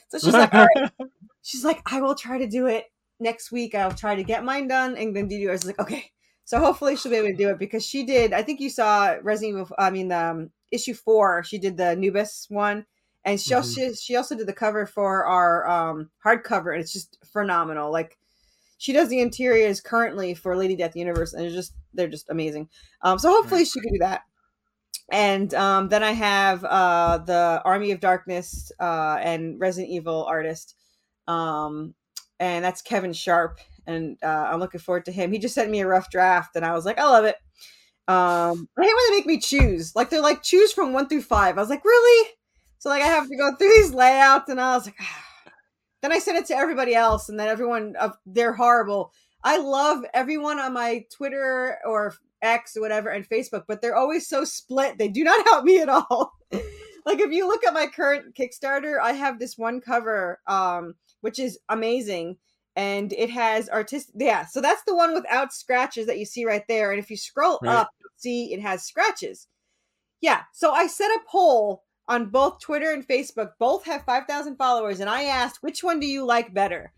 So 0.10 0.20
she's 0.20 0.34
like, 0.34 0.54
all 0.54 0.68
right. 0.76 0.92
She's 1.46 1.66
like 1.66 1.82
I 1.92 2.00
will 2.00 2.16
try 2.16 2.38
to 2.38 2.48
do 2.48 2.68
it 2.68 2.86
next 3.20 3.52
week. 3.52 3.76
I'll 3.76 3.94
try 3.94 4.16
to 4.16 4.24
get 4.24 4.44
mine 4.44 4.68
done, 4.68 4.98
and 4.98 5.16
then 5.16 5.28
do 5.28 5.36
yours. 5.36 5.66
Like 5.66 5.80
okay. 5.80 6.12
So 6.46 6.60
hopefully 6.60 6.98
she'll 6.98 7.12
be 7.12 7.18
able 7.18 7.30
to 7.30 7.36
do 7.36 7.50
it 7.50 7.60
because 7.60 7.86
she 7.86 8.04
did. 8.04 8.34
I 8.34 8.42
think 8.42 8.60
you 8.60 8.70
saw 8.70 9.16
Resident 9.22 9.62
Evil. 9.62 9.76
I 9.80 9.90
mean, 9.90 10.12
um, 10.12 10.50
issue 10.72 10.94
four. 10.94 11.44
She 11.44 11.58
did 11.58 11.78
the 11.78 11.96
Nubis 11.96 12.48
one, 12.50 12.86
and 13.24 13.40
she 13.40 13.54
also 13.54 13.94
she 13.94 14.16
also 14.16 14.36
did 14.36 14.48
the 14.48 14.54
cover 14.54 14.86
for 14.86 15.26
our 15.26 15.68
um 15.68 16.10
hardcover, 16.26 16.74
and 16.74 16.82
it's 16.82 16.94
just 16.94 17.18
phenomenal. 17.32 17.92
Like 17.92 18.18
she 18.78 18.92
does 18.92 19.08
the 19.08 19.22
interiors 19.22 19.80
currently 19.80 20.34
for 20.34 20.58
Lady 20.58 20.76
Death 20.76 20.96
Universe, 20.96 21.34
and 21.34 21.46
it's 21.46 21.56
just 21.56 21.74
they're 21.94 22.10
just 22.10 22.30
amazing. 22.30 22.68
Um, 23.02 23.18
so 23.18 23.30
hopefully 23.30 23.64
she 23.64 23.80
can 23.80 23.94
do 23.94 24.00
that. 24.00 24.24
And 25.12 25.54
um, 25.54 25.90
then 25.90 26.04
I 26.04 26.12
have 26.12 26.64
uh, 26.66 27.20
the 27.20 27.62
Army 27.64 27.92
of 27.92 28.00
Darkness 28.00 28.72
uh, 28.80 29.18
and 29.22 29.60
Resident 29.60 29.92
Evil 29.92 30.26
artist, 30.26 30.76
um, 31.28 31.94
and 32.44 32.66
that's 32.66 32.82
Kevin 32.82 33.14
Sharpe. 33.14 33.60
And 33.88 34.18
uh, 34.24 34.48
I'm 34.52 34.60
looking 34.60 34.80
forward 34.80 35.06
to 35.06 35.12
him. 35.12 35.32
He 35.32 35.40
just 35.40 35.56
sent 35.56 35.72
me 35.72 35.82
a 35.82 35.88
rough 35.88 36.10
draft, 36.10 36.56
and 36.56 36.66
I 36.66 36.74
was 36.74 36.86
like, 36.86 37.00
I 37.00 37.06
love 37.06 37.26
it. 37.26 37.36
Um, 38.08 38.68
I 38.78 38.84
hate 38.84 38.94
when 38.94 39.12
they 39.12 39.18
make 39.18 39.26
me 39.26 39.40
choose. 39.40 39.96
Like 39.96 40.10
they're 40.10 40.22
like 40.22 40.44
choose 40.44 40.74
from 40.74 40.94
one 40.94 41.08
through 41.08 41.22
five. 41.22 41.58
I 41.58 41.62
was 41.62 41.70
like, 41.70 41.86
really? 41.86 42.30
So 42.80 42.90
like 42.90 43.02
I 43.02 43.08
have 43.08 43.28
to 43.28 43.38
go 43.38 43.56
through 43.56 43.70
these 43.70 43.94
layouts, 43.94 44.50
and 44.50 44.60
I 44.60 44.76
was 44.76 44.86
like, 44.86 44.96
ah. 45.00 45.52
then 46.02 46.12
I 46.12 46.20
sent 46.20 46.38
it 46.38 46.46
to 46.48 46.56
everybody 46.56 46.96
else, 46.96 47.30
and 47.30 47.40
then 47.40 47.48
everyone 47.48 47.96
of 47.98 48.18
they're 48.26 48.54
horrible. 48.54 49.12
I 49.44 49.58
love 49.58 50.04
everyone 50.14 50.60
on 50.60 50.74
my 50.74 51.06
Twitter 51.14 51.78
or 51.86 52.14
X 52.42 52.78
or 52.78 52.82
whatever 52.82 53.10
and 53.10 53.28
Facebook, 53.28 53.64
but 53.68 53.82
they're 53.82 53.96
always 53.96 54.28
so 54.28 54.44
split. 54.46 54.98
They 54.98 55.08
do 55.08 55.24
not 55.24 55.46
help 55.48 55.66
me 55.66 55.80
at 55.80 55.90
all. 55.90 56.34
like 56.52 57.20
if 57.20 57.32
you 57.32 57.48
look 57.48 57.66
at 57.66 57.74
my 57.74 57.88
current 57.88 58.36
Kickstarter, 58.36 59.00
I 59.02 59.14
have 59.14 59.40
this 59.40 59.58
one 59.58 59.82
cover, 59.82 60.40
um, 60.48 60.96
which 61.24 61.40
is 61.40 61.58
amazing. 61.70 62.38
And 62.76 63.14
it 63.14 63.30
has 63.30 63.70
artistic 63.70 64.16
yeah, 64.18 64.46
so 64.46 64.60
that's 64.60 64.84
the 64.84 64.96
one 64.96 65.14
without 65.14 65.54
scratches 65.54 66.08
that 66.08 66.18
you 66.20 66.26
see 66.26 66.44
right 66.46 66.64
there. 66.68 66.92
And 66.92 67.00
if 67.00 67.10
you 67.10 67.18
scroll 67.18 67.60
Right. 67.62 67.76
up, 67.76 67.90
see 68.18 68.52
it 68.54 68.60
has 68.62 68.84
scratches. 68.84 69.48
Yeah. 70.22 70.44
So 70.54 70.72
I 70.72 70.88
set 70.88 71.12
a 71.12 71.20
poll 71.28 71.84
on 72.08 72.30
both 72.30 72.60
Twitter 72.60 72.92
and 72.92 73.08
Facebook. 73.08 73.52
Both 73.60 73.86
have 73.86 74.04
5,000 74.06 74.56
followers. 74.58 75.00
And 75.00 75.10
I 75.10 75.24
asked, 75.24 75.62
which 75.62 75.84
one 75.84 76.00
do 76.00 76.08
you 76.08 76.26
like 76.26 76.54
better? 76.54 76.94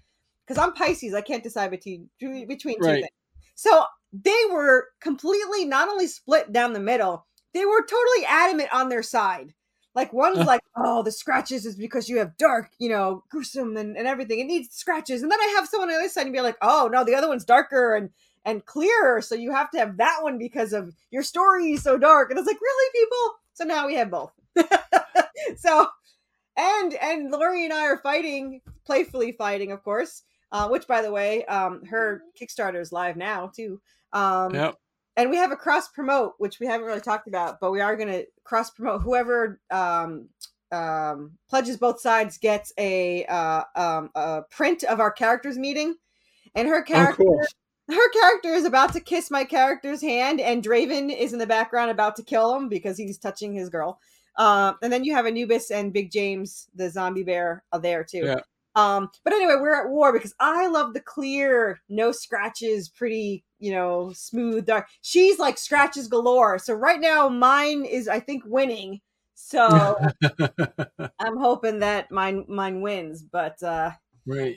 Because 0.46 0.62
I'm 0.62 0.74
Pisces. 0.74 1.14
I 1.14 1.22
can't 1.22 1.44
decide 1.44 1.72
between, 1.72 2.10
between 2.20 2.78
two 2.80 2.86
Right. 2.86 3.02
things. 3.02 3.10
So 3.56 3.84
they 4.14 4.44
were 4.52 4.90
completely 5.02 5.66
not 5.66 5.90
only 5.90 6.08
split 6.08 6.54
down 6.54 6.74
the 6.74 6.80
middle, 6.80 7.26
they 7.54 7.66
were 7.66 7.82
totally 7.82 8.26
adamant 8.28 8.74
on 8.74 8.90
their 8.90 9.04
side. 9.04 9.54
Like 9.96 10.12
one's 10.12 10.46
like, 10.46 10.62
oh, 10.76 11.04
the 11.04 11.12
scratches 11.12 11.66
is 11.66 11.76
because 11.76 12.10
you 12.10 12.18
have 12.18 12.38
dark, 12.38 12.70
you 12.80 12.90
know, 12.90 13.24
gruesome 13.30 13.78
and, 13.78 13.96
and 13.96 14.08
everything. 14.08 14.40
It 14.40 14.46
needs 14.46 14.76
scratches. 14.76 15.24
And 15.24 15.32
then 15.32 15.40
I 15.40 15.54
have 15.56 15.68
someone 15.68 15.90
on 15.90 15.96
the 15.96 16.00
other 16.00 16.10
side 16.10 16.26
and 16.26 16.34
be 16.34 16.42
like, 16.42 16.58
oh 16.62 16.90
no, 16.92 17.06
the 17.06 17.16
other 17.16 17.30
one's 17.30 17.46
darker 17.46 17.96
and 17.96 18.10
and 18.44 18.66
clearer. 18.66 19.22
So 19.22 19.34
you 19.36 19.52
have 19.52 19.72
to 19.72 19.80
have 19.80 19.98
that 19.98 20.20
one 20.22 20.38
because 20.38 20.74
of 20.74 20.94
your 21.12 21.24
story 21.24 21.72
is 21.72 21.84
so 21.84 21.98
dark. 21.98 22.30
And 22.30 22.38
it's 22.38 22.48
like, 22.48 22.62
really, 22.62 22.92
people? 22.94 23.36
So 23.54 23.64
now 23.64 23.88
we 23.88 23.96
have 23.96 24.12
both. 24.12 24.34
so 25.58 25.88
and 26.58 26.94
and 26.96 27.32
Lori 27.32 27.64
and 27.64 27.74
I 27.74 27.86
are 27.88 27.98
fighting, 27.98 28.62
playfully 28.86 29.32
fighting, 29.32 29.72
of 29.72 29.84
course. 29.84 30.24
Uh, 30.52 30.70
which, 30.70 30.88
by 30.88 31.02
the 31.02 31.12
way, 31.12 31.44
um, 31.46 31.84
her 31.86 32.22
Kickstarter 32.40 32.80
is 32.80 32.92
live 32.92 33.18
now 33.18 33.52
too. 33.54 33.82
Um, 34.14 34.54
Yep. 34.54 34.76
And 35.18 35.30
we 35.30 35.38
have 35.38 35.52
a 35.52 35.56
cross 35.56 35.88
promote, 35.88 36.34
which 36.38 36.60
we 36.60 36.68
haven't 36.68 36.88
really 36.88 37.02
talked 37.02 37.28
about, 37.28 37.60
but 37.60 37.72
we 37.72 37.82
are 37.82 37.96
going 37.96 38.10
to 38.10 38.26
cross 38.44 38.70
promote. 38.70 39.02
Whoever 39.02 39.60
um, 39.72 40.30
um, 40.72 41.38
pledges 41.50 41.78
both 41.78 42.02
sides 42.02 42.38
gets 42.38 42.74
a 42.78 43.26
uh, 43.26 43.64
um, 43.76 44.10
a 44.16 44.44
print 44.50 44.84
of 44.84 45.00
our 45.00 45.12
characters 45.12 45.58
meeting, 45.58 45.96
and 46.54 46.68
her 46.68 46.82
character 46.82 47.24
her 47.90 48.10
character 48.10 48.50
is 48.50 48.66
about 48.66 48.94
to 48.94 49.00
kiss 49.00 49.30
my 49.30 49.44
character's 49.44 50.02
hand, 50.02 50.42
and 50.42 50.64
Draven 50.64 51.16
is 51.16 51.34
in 51.34 51.40
the 51.40 51.48
background 51.48 51.92
about 51.92 52.16
to 52.18 52.24
kill 52.24 52.56
him 52.56 52.68
because 52.68 52.98
he's 52.98 53.18
touching 53.18 53.54
his 53.54 53.70
girl. 53.70 54.00
Uh, 54.38 54.74
and 54.82 54.92
then 54.92 55.04
you 55.04 55.14
have 55.16 55.26
Anubis 55.26 55.72
and 55.72 55.94
Big 55.94 56.12
James, 56.12 56.68
the 56.76 56.90
zombie 56.90 57.24
bear, 57.24 57.64
are 57.72 57.80
there 57.80 58.04
too. 58.04 58.26
Yeah. 58.26 58.40
Um, 58.76 59.10
but 59.24 59.34
anyway, 59.34 59.56
we're 59.60 59.80
at 59.82 59.90
war 59.90 60.12
because 60.12 60.34
I 60.40 60.68
love 60.68 60.94
the 60.94 61.00
clear, 61.00 61.80
no 61.88 62.12
scratches, 62.12 62.90
pretty, 62.90 63.46
you 63.66 63.72
know, 63.72 64.14
smooth, 64.14 64.68
dark. 64.68 64.88
She's 65.02 65.40
like 65.40 65.58
scratches 65.58 66.08
galore. 66.08 66.60
So 66.60 66.76
right 66.76 67.02
now, 67.02 67.28
mine 67.28 67.84
is, 67.84 68.08
I 68.08 68.20
think, 68.20 68.44
winning. 68.46 69.02
So 69.34 69.98
I'm 71.20 71.38
hoping 71.38 71.80
that 71.80 72.12
mine 72.12 72.46
mine 72.48 72.82
wins. 72.82 73.24
But 73.24 73.62
uh, 73.64 73.90
right. 74.28 74.56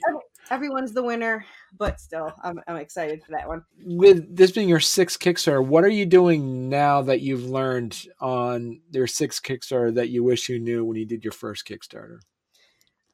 everyone's 0.51 0.93
the 0.93 1.01
winner. 1.01 1.43
But 1.75 1.99
still, 1.99 2.31
I'm 2.43 2.61
I'm 2.67 2.75
excited 2.75 3.23
for 3.23 3.31
that 3.31 3.47
one. 3.47 3.65
With 3.83 4.35
this 4.35 4.51
being 4.51 4.69
your 4.69 4.79
sixth 4.79 5.19
Kickstarter, 5.19 5.65
what 5.65 5.83
are 5.83 5.89
you 5.89 6.05
doing 6.05 6.69
now 6.69 7.01
that 7.01 7.21
you've 7.21 7.45
learned 7.45 8.05
on 8.21 8.79
your 8.91 9.07
sixth 9.07 9.41
Kickstarter 9.41 9.95
that 9.95 10.09
you 10.09 10.23
wish 10.23 10.49
you 10.49 10.59
knew 10.59 10.85
when 10.85 10.97
you 10.97 11.05
did 11.07 11.23
your 11.23 11.33
first 11.33 11.67
Kickstarter? 11.67 12.19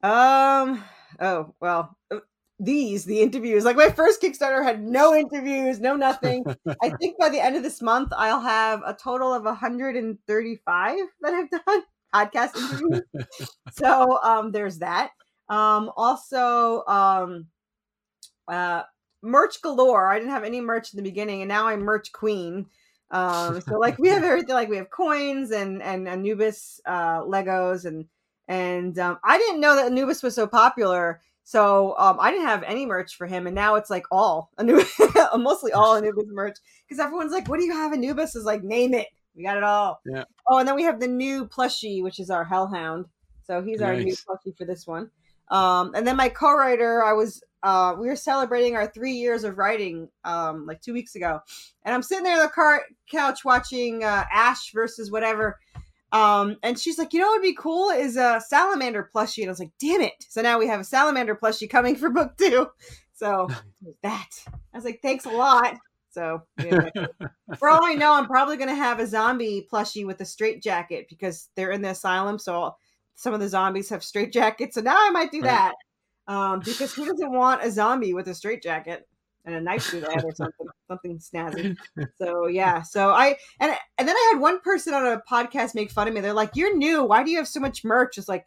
Um. 0.03 0.84
Oh 1.21 1.55
well. 1.62 1.95
These 2.60 3.04
the 3.04 3.20
interviews. 3.20 3.65
Like 3.65 3.76
my 3.76 3.89
first 3.89 4.22
Kickstarter 4.22 4.63
had 4.63 4.82
no 4.82 5.13
interviews, 5.24 5.80
no 5.80 5.96
nothing. 5.96 6.46
I 6.82 6.89
think 6.89 7.18
by 7.18 7.30
the 7.30 7.39
end 7.39 7.56
of 7.56 7.63
this 7.63 7.82
month, 7.82 8.13
I'll 8.15 8.39
have 8.39 8.82
a 8.86 8.94
total 8.94 9.34
of 9.34 9.44
135 9.44 10.98
that 11.22 11.34
I've 11.34 11.50
done 11.50 11.84
podcast 12.15 12.56
interviews. 12.56 13.02
so 13.74 14.20
um, 14.24 14.52
there's 14.52 14.80
that. 14.80 15.12
Um, 15.50 15.91
also, 15.98 16.84
um, 16.88 17.48
uh, 18.48 18.84
merch 19.22 19.62
galore. 19.62 20.10
I 20.10 20.18
didn't 20.18 20.32
have 20.32 20.46
any 20.46 20.62
merch 20.62 20.94
in 20.94 20.98
the 20.98 21.04
beginning, 21.04 21.41
and 21.41 21.50
now 21.50 21.68
I'm 21.68 21.82
merch 21.82 22.12
queen. 22.13 22.68
Um, 23.12 23.62
so 23.62 23.78
like 23.78 24.00
we 24.00 24.08
have 24.10 24.24
everything. 24.24 24.56
Like 24.56 24.70
we 24.70 24.78
have 24.78 24.89
coins 24.89 25.52
and 25.52 25.82
and 25.84 26.08
Anubis 26.08 26.80
uh, 26.86 27.22
Legos 27.22 27.86
and 27.86 28.06
and 28.48 28.98
um, 29.00 29.20
I 29.24 29.38
didn't 29.38 29.60
know 29.60 29.76
that 29.76 29.88
Anubis 29.88 30.24
was 30.24 30.36
so 30.36 30.48
popular. 30.48 31.22
So 31.47 31.95
um, 31.99 32.17
I 32.19 32.31
didn't 32.31 32.47
have 32.47 32.63
any 32.63 32.88
merch 32.88 33.15
for 33.15 33.27
him, 33.27 33.45
and 33.45 33.53
now 33.55 33.75
it's 33.75 33.91
like 33.91 34.05
all 34.10 34.49
Anubis, 34.58 34.91
mostly 35.38 35.71
all 35.71 35.95
Anubis 35.95 36.25
merch 36.27 36.58
because 36.88 36.99
everyone's 36.99 37.31
like, 37.31 37.47
"What 37.47 37.60
do 37.60 37.65
you 37.65 37.73
have 37.73 37.93
Anubis?" 37.93 38.36
Is 38.36 38.45
like, 38.45 38.63
name 38.63 38.95
it. 38.95 39.08
We 39.36 39.43
got 39.43 39.55
it 39.55 39.63
all. 39.63 40.01
Yeah. 40.05 40.23
Oh, 40.49 40.58
and 40.58 40.67
then 40.67 40.75
we 40.75 40.84
have 40.84 40.99
the 40.99 41.08
new 41.08 41.45
plushie, 41.45 42.01
which 42.01 42.19
is 42.19 42.31
our 42.31 42.43
Hellhound. 42.43 43.05
So 43.43 43.62
he's 43.62 43.81
our 43.81 43.95
new 43.95 44.15
plushie 44.15 44.58
for 44.58 44.65
this 44.65 44.88
one. 44.88 45.12
Um, 45.49 45.93
and 45.93 46.08
then 46.08 46.15
my 46.15 46.29
co-writer, 46.29 47.03
I 47.03 47.13
was 47.13 47.43
uh, 47.62 47.95
we 47.99 48.08
were 48.08 48.15
celebrating 48.15 48.75
our 48.75 48.88
three 48.88 49.13
years 49.13 49.43
of 49.43 49.60
writing 49.60 50.10
um, 50.23 50.65
like 50.65 50.81
two 50.81 50.93
weeks 50.93 51.15
ago, 51.15 51.41
and 51.84 51.93
I'm 51.93 52.01
sitting 52.01 52.23
there 52.23 52.38
on 52.38 52.43
the 52.43 52.49
car 52.49 52.81
couch 53.12 53.45
watching 53.45 54.03
uh, 54.03 54.23
Ash 54.31 54.71
versus 54.71 55.12
whatever. 55.12 55.60
Um, 56.12 56.58
and 56.63 56.80
she's 56.80 56.98
like, 56.98 57.13
you 57.13 57.20
know 57.20 57.28
what 57.28 57.41
would 57.41 57.48
be 57.48 57.56
cool 57.56 57.89
is 57.89 58.15
a 58.15 58.41
salamander 58.48 59.10
plushie. 59.13 59.39
And 59.39 59.50
I 59.50 59.52
was 59.52 59.60
like, 59.60 59.74
damn 59.80 60.02
it. 60.02 60.13
So 60.30 60.41
now 60.41 60.60
we 60.60 60.68
have 60.68 60.80
a 60.80 60.86
salamander 60.86 61.36
plushie 61.36 61.70
coming 61.70 61.96
for 61.96 62.10
book 62.10 62.38
two. 62.38 62.68
So 63.18 63.48
that 64.04 64.28
I 64.50 64.78
was 64.78 64.84
like, 64.84 65.00
thanks 65.02 65.24
a 65.24 65.30
lot. 65.30 65.76
So 66.12 66.41
yeah, 66.58 66.89
for 67.58 67.70
all 67.70 67.86
I 67.86 67.94
know, 67.94 68.13
I'm 68.13 68.28
probably 68.28 68.58
gonna 68.58 68.76
have 68.76 69.00
a 69.00 69.08
zombie 69.08 69.65
plushie 69.72 70.06
with 70.06 70.20
a 70.20 70.26
straight 70.26 70.62
jacket 70.62 71.06
because 71.10 71.48
they're 71.56 71.72
in 71.72 71.82
the 71.82 71.91
asylum. 71.91 72.39
So 72.39 72.76
some 73.15 73.34
of 73.34 73.39
the 73.39 73.48
zombies 73.48 73.88
have 73.88 74.04
straight 74.04 74.34
jackets. 74.34 74.76
So 74.76 74.82
now 74.82 74.98
I 74.98 75.12
might 75.12 75.32
do 75.32 75.41
Right. 75.41 75.72
that. 76.28 76.34
Um, 76.34 76.60
because 76.60 76.94
who 76.94 77.06
doesn't 77.06 77.32
want 77.32 77.63
a 77.63 77.72
zombie 77.72 78.13
with 78.13 78.28
a 78.28 78.36
straight 78.36 78.62
jacket 78.62 79.08
and 79.45 79.55
a 79.55 79.62
knife 79.62 79.84
through 79.86 80.01
the 80.01 80.12
head 80.12 80.23
or 80.23 80.34
something, 80.36 80.67
something 80.88 81.19
snazzy. 81.19 81.77
So 82.17 82.47
yeah, 82.47 82.81
so 82.81 83.10
I 83.12 83.38
and 83.60 83.71
and 83.97 84.08
then 84.08 84.15
I 84.15 84.31
had 84.34 84.41
one 84.41 84.60
person 84.62 84.93
on 84.93 85.05
a 85.05 85.21
podcast 85.29 85.75
make 85.75 85.91
fun 85.91 86.08
of 86.08 86.13
me. 86.13 86.21
They're 86.21 86.34
like, 86.34 86.55
"You're 86.55 86.75
new. 86.75 87.03
Why 87.03 87.23
do 87.23 87.31
you 87.31 87.38
have 87.38 87.47
so 87.47 87.60
much 87.60 87.84
merch?" 87.84 88.17
It's 88.17 88.27
like 88.27 88.45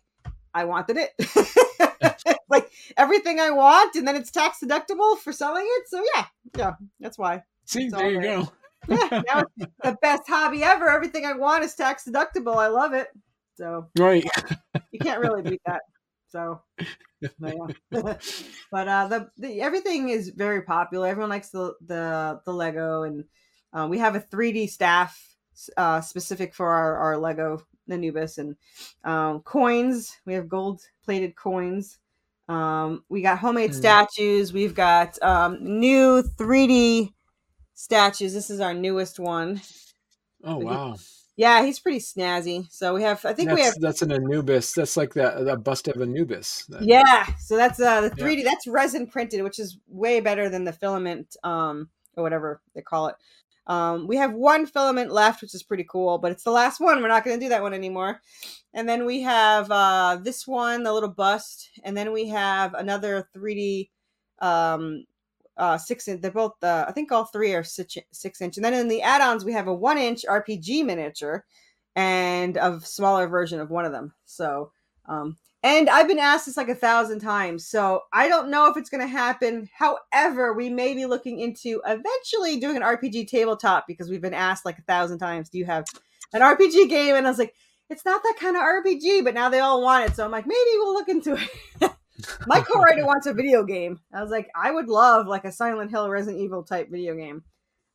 I 0.55 0.65
wanted 0.65 0.97
it, 0.99 1.11
like 2.49 2.71
everything 2.97 3.41
I 3.41 3.51
want, 3.51 3.95
and 3.97 4.07
then 4.09 4.17
it's 4.17 4.31
tax 4.31 4.59
deductible 4.63 5.19
for 5.19 5.33
selling 5.33 5.65
it. 5.67 5.89
So 5.89 6.03
yeah, 6.15 6.25
yeah, 6.57 6.73
that's 7.01 7.19
why. 7.19 7.43
See, 7.67 7.89
there 7.89 8.11
you 8.11 8.21
there. 8.21 8.39
go. 8.43 8.53
Yeah, 8.89 9.23
now 9.27 9.43
it's 9.59 9.73
the 9.83 9.97
best 10.01 10.23
hobby 10.27 10.63
ever. 10.63 10.89
Everything 10.89 11.27
I 11.27 11.33
want 11.35 11.65
is 11.65 11.75
tax 11.75 12.05
deductible. 12.05 12.57
I 12.57 12.69
love 12.69 12.95
it. 12.95 13.09
So 13.57 13.89
Right. 13.99 14.25
you 14.93 14.99
can't 15.01 15.21
really 15.21 15.43
beat 15.43 15.61
that. 15.67 15.83
So, 16.29 16.63
but, 17.39 17.55
but 18.71 18.89
uh, 18.89 19.09
the, 19.09 19.31
the 19.37 19.61
everything 19.63 20.09
is 20.11 20.31
very 20.31 20.63
popular. 20.63 21.09
Everyone 21.09 21.31
likes 21.31 21.51
the 21.51 21.75
the 21.81 22.41
the 22.45 22.53
Lego, 22.53 23.03
and 23.05 23.25
uh, 23.73 23.87
we 23.91 23.99
have 23.99 24.15
a 24.17 24.21
3D 24.21 24.67
staff 24.67 25.37
uh, 25.77 26.01
specific 26.01 26.55
for 26.55 26.69
our, 26.69 26.97
our 26.97 27.19
Lego 27.19 27.67
Anubis 27.89 28.39
and 28.39 28.57
um, 29.05 29.41
coins. 29.43 30.17
We 30.25 30.35
have 30.35 30.49
gold 30.49 30.83
plated 31.05 31.37
coins. 31.37 31.99
Um, 32.49 33.05
we 33.09 33.23
got 33.23 33.39
homemade 33.39 33.75
Hmm. 33.75 33.75
statues. 33.75 34.53
We've 34.53 34.75
got 34.75 35.21
um, 35.23 35.59
new 35.81 36.23
3D 36.23 37.15
statues. 37.75 38.33
This 38.35 38.51
is 38.51 38.61
our 38.61 38.75
newest 38.75 39.19
one. 39.21 39.61
Oh 40.43 40.59
wow. 40.59 40.97
Yeah, 41.39 41.65
he's 41.65 41.79
pretty 41.79 42.01
snazzy. 42.01 42.67
So 42.69 42.93
we 42.93 43.03
have, 43.03 43.25
I 43.25 43.33
think 43.33 43.49
that's, 43.49 43.61
we 43.61 43.65
have 43.65 43.75
that's 43.81 44.03
an 44.03 44.11
Anubis. 44.11 44.73
That's 44.73 44.97
like 44.97 45.15
that 45.15 45.45
that 45.45 45.63
bust 45.63 45.87
of 45.87 46.03
Anubis. 46.03 46.69
Yeah, 46.81 47.27
so 47.39 47.57
that's 47.57 47.81
uh 47.81 48.01
the 48.01 48.11
3D 48.11 48.43
that's 48.43 48.67
resin 48.67 49.07
printed, 49.07 49.45
which 49.45 49.61
is 49.61 49.79
way 49.87 50.19
better 50.19 50.49
than 50.49 50.65
the 50.65 50.73
filament 50.73 51.37
um 51.45 51.91
or 52.17 52.25
whatever 52.25 52.61
they 52.75 52.83
call 52.83 53.07
it. 53.07 53.15
Um 53.69 54.09
we 54.09 54.17
have 54.17 54.33
one 54.33 54.67
filament 54.67 55.13
left, 55.13 55.41
which 55.41 55.55
is 55.55 55.63
pretty 55.63 55.87
cool, 55.89 56.19
but 56.19 56.33
it's 56.33 56.43
the 56.43 56.51
last 56.51 56.81
one. 56.81 57.01
We're 57.01 57.07
not 57.07 57.25
going 57.25 57.39
to 57.39 57.47
do 57.47 57.51
that 57.51 57.63
one 57.63 57.73
anymore. 57.73 58.21
And 58.75 58.89
then 58.89 59.07
we 59.07 59.23
have 59.23 59.71
uh 59.71 60.19
this 60.21 60.45
one, 60.45 60.83
the 60.83 60.93
little 60.93 61.09
bust, 61.09 61.71
and 61.85 61.97
then 61.97 62.13
we 62.13 62.27
have 62.31 62.75
another 62.75 63.29
3D 63.33 63.91
um 64.41 65.05
uh 65.59 65.77
six 65.79 66.09
inch 66.09 66.21
they're 66.23 66.31
both 66.31 66.63
uh, 66.63 66.85
i 66.89 66.93
think 66.93 67.13
all 67.13 67.25
three 67.25 67.55
are 67.55 67.65
six, 67.65 67.97
six 68.13 68.41
inch 68.41 68.57
and 68.57 68.65
then 68.65 68.75
in 68.75 68.89
the 68.89 69.03
add-ons 69.03 69.45
we 69.45 69.53
have 69.53 69.69
a 69.69 69.75
one 69.75 69.99
inch 69.99 70.25
rpg 70.29 70.85
miniature 70.85 71.45
and 71.97 72.57
a 72.57 72.81
smaller 72.81 73.29
version 73.29 73.61
of 73.61 73.71
one 73.71 73.85
of 73.85 73.93
them 73.93 74.13
so 74.25 74.71
um 75.07 75.37
and 75.65 75.91
I've 75.91 76.07
been 76.07 76.21
asked 76.21 76.47
this 76.47 76.57
like 76.57 76.69
a 76.69 76.75
thousand 76.75 77.19
times, 77.19 77.67
so 77.67 78.03
I 78.13 78.29
don't 78.29 78.49
know 78.49 78.71
if 78.71 78.77
it's 78.77 78.91
going 78.91 79.01
to 79.01 79.09
happen. 79.09 79.69
However, 79.77 80.53
we 80.53 80.71
may 80.71 80.95
be 80.95 81.05
looking 81.05 81.41
into 81.41 81.83
eventually 81.85 82.61
doing 82.61 82.77
an 82.77 82.83
RPG 82.83 83.27
tabletop 83.27 83.87
because 83.89 84.09
we've 84.09 84.21
been 84.21 84.35
asked 84.35 84.65
like 84.65 84.79
a 84.79 84.83
thousand 84.83 85.19
times, 85.19 85.49
"Do 85.49 85.59
you 85.59 85.65
have 85.65 85.85
an 86.33 86.43
RPG 86.43 86.89
game?" 86.89 87.17
And 87.17 87.27
I 87.27 87.31
was 87.31 87.41
like, 87.41 87.55
"It's 87.91 88.05
not 88.05 88.23
that 88.23 88.37
kind 88.39 88.57
of 88.57 88.63
RPG," 88.63 89.25
but 89.25 89.35
now 89.35 89.49
they 89.49 89.59
all 89.59 89.83
want 89.83 90.09
it, 90.09 90.15
so 90.15 90.25
I'm 90.25 90.31
like, 90.31 90.47
maybe 90.47 90.71
we'll 90.75 90.95
look 90.95 91.09
into 91.09 91.35
it. 91.35 91.91
My 92.47 92.61
co-writer 92.73 93.07
wants 93.07 93.27
a 93.27 93.33
video 93.35 93.65
game. 93.65 94.01
I 94.13 94.23
was 94.23 94.31
like, 94.31 94.49
I 94.55 94.71
would 94.71 94.89
love 94.89 95.27
like 95.27 95.45
a 95.45 95.53
Silent 95.53 95.91
Hill, 95.91 96.09
Resident 96.11 96.43
Evil 96.43 96.63
type 96.63 96.91
video 96.91 97.15
game. 97.15 97.43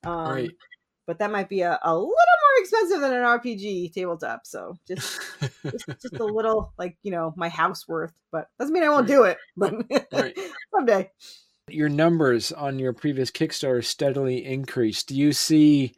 Um, 0.05 0.27
Right. 0.29 0.51
But 1.05 1.19
that 1.19 1.31
might 1.31 1.49
be 1.49 1.62
a, 1.62 1.77
a 1.83 1.93
little 1.93 2.07
more 2.07 2.59
expensive 2.59 3.01
than 3.01 3.12
an 3.12 3.23
RPG 3.23 3.91
tabletop. 3.93 4.45
So 4.45 4.77
just 4.88 5.19
just, 5.69 5.86
just 6.01 6.13
a 6.19 6.23
little 6.23 6.73
like 6.77 6.95
you 7.03 7.12
know 7.12 7.33
my 7.36 7.49
house 7.49 7.86
worth 7.89 8.13
but 8.31 8.47
doesn't 8.57 8.73
mean 8.73 8.83
i 8.83 8.89
won't 8.89 9.09
Right. 9.09 9.15
do 9.15 9.23
it 9.23 9.38
but 9.57 9.73
Right. 10.13 10.38
someday 10.73 11.12
Your 11.67 11.89
numbers 11.89 12.53
on 12.53 12.79
your 12.79 12.93
previous 12.93 13.31
Kickstarter 13.31 13.83
steadily 13.83 14.45
increased. 14.45 15.09
Do 15.09 15.15
you 15.15 15.33
see 15.33 15.93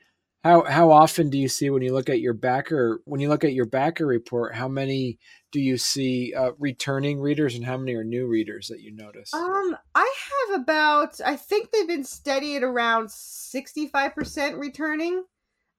how 0.46 0.64
how 0.64 0.92
often 0.92 1.32
do 1.32 1.40
you 1.40 1.48
see 1.48 1.72
when 1.72 1.82
you 1.82 1.92
look 1.92 2.08
at 2.08 2.22
your 2.22 2.34
backer 2.34 3.02
when 3.06 3.20
you 3.20 3.30
look 3.30 3.44
at 3.44 3.54
your 3.54 3.66
backer 3.66 4.06
report? 4.06 4.54
How 4.54 4.68
many 4.68 5.18
do 5.52 5.60
you 5.60 5.76
see 5.76 6.36
uh, 6.36 6.52
returning 6.60 7.20
readers 7.20 7.56
and 7.56 7.66
how 7.66 7.78
many 7.78 7.96
are 7.96 8.04
new 8.04 8.28
readers 8.28 8.68
that 8.68 8.80
you 8.80 8.96
notice? 8.96 9.34
um 9.34 9.76
i 9.96 10.16
have 10.52 10.62
about 10.62 11.20
i 11.26 11.36
think 11.36 11.72
they've 11.72 11.88
been 11.88 12.04
steady 12.04 12.56
at 12.56 12.64
around 12.64 13.08
65% 13.08 14.60
returning 14.60 15.24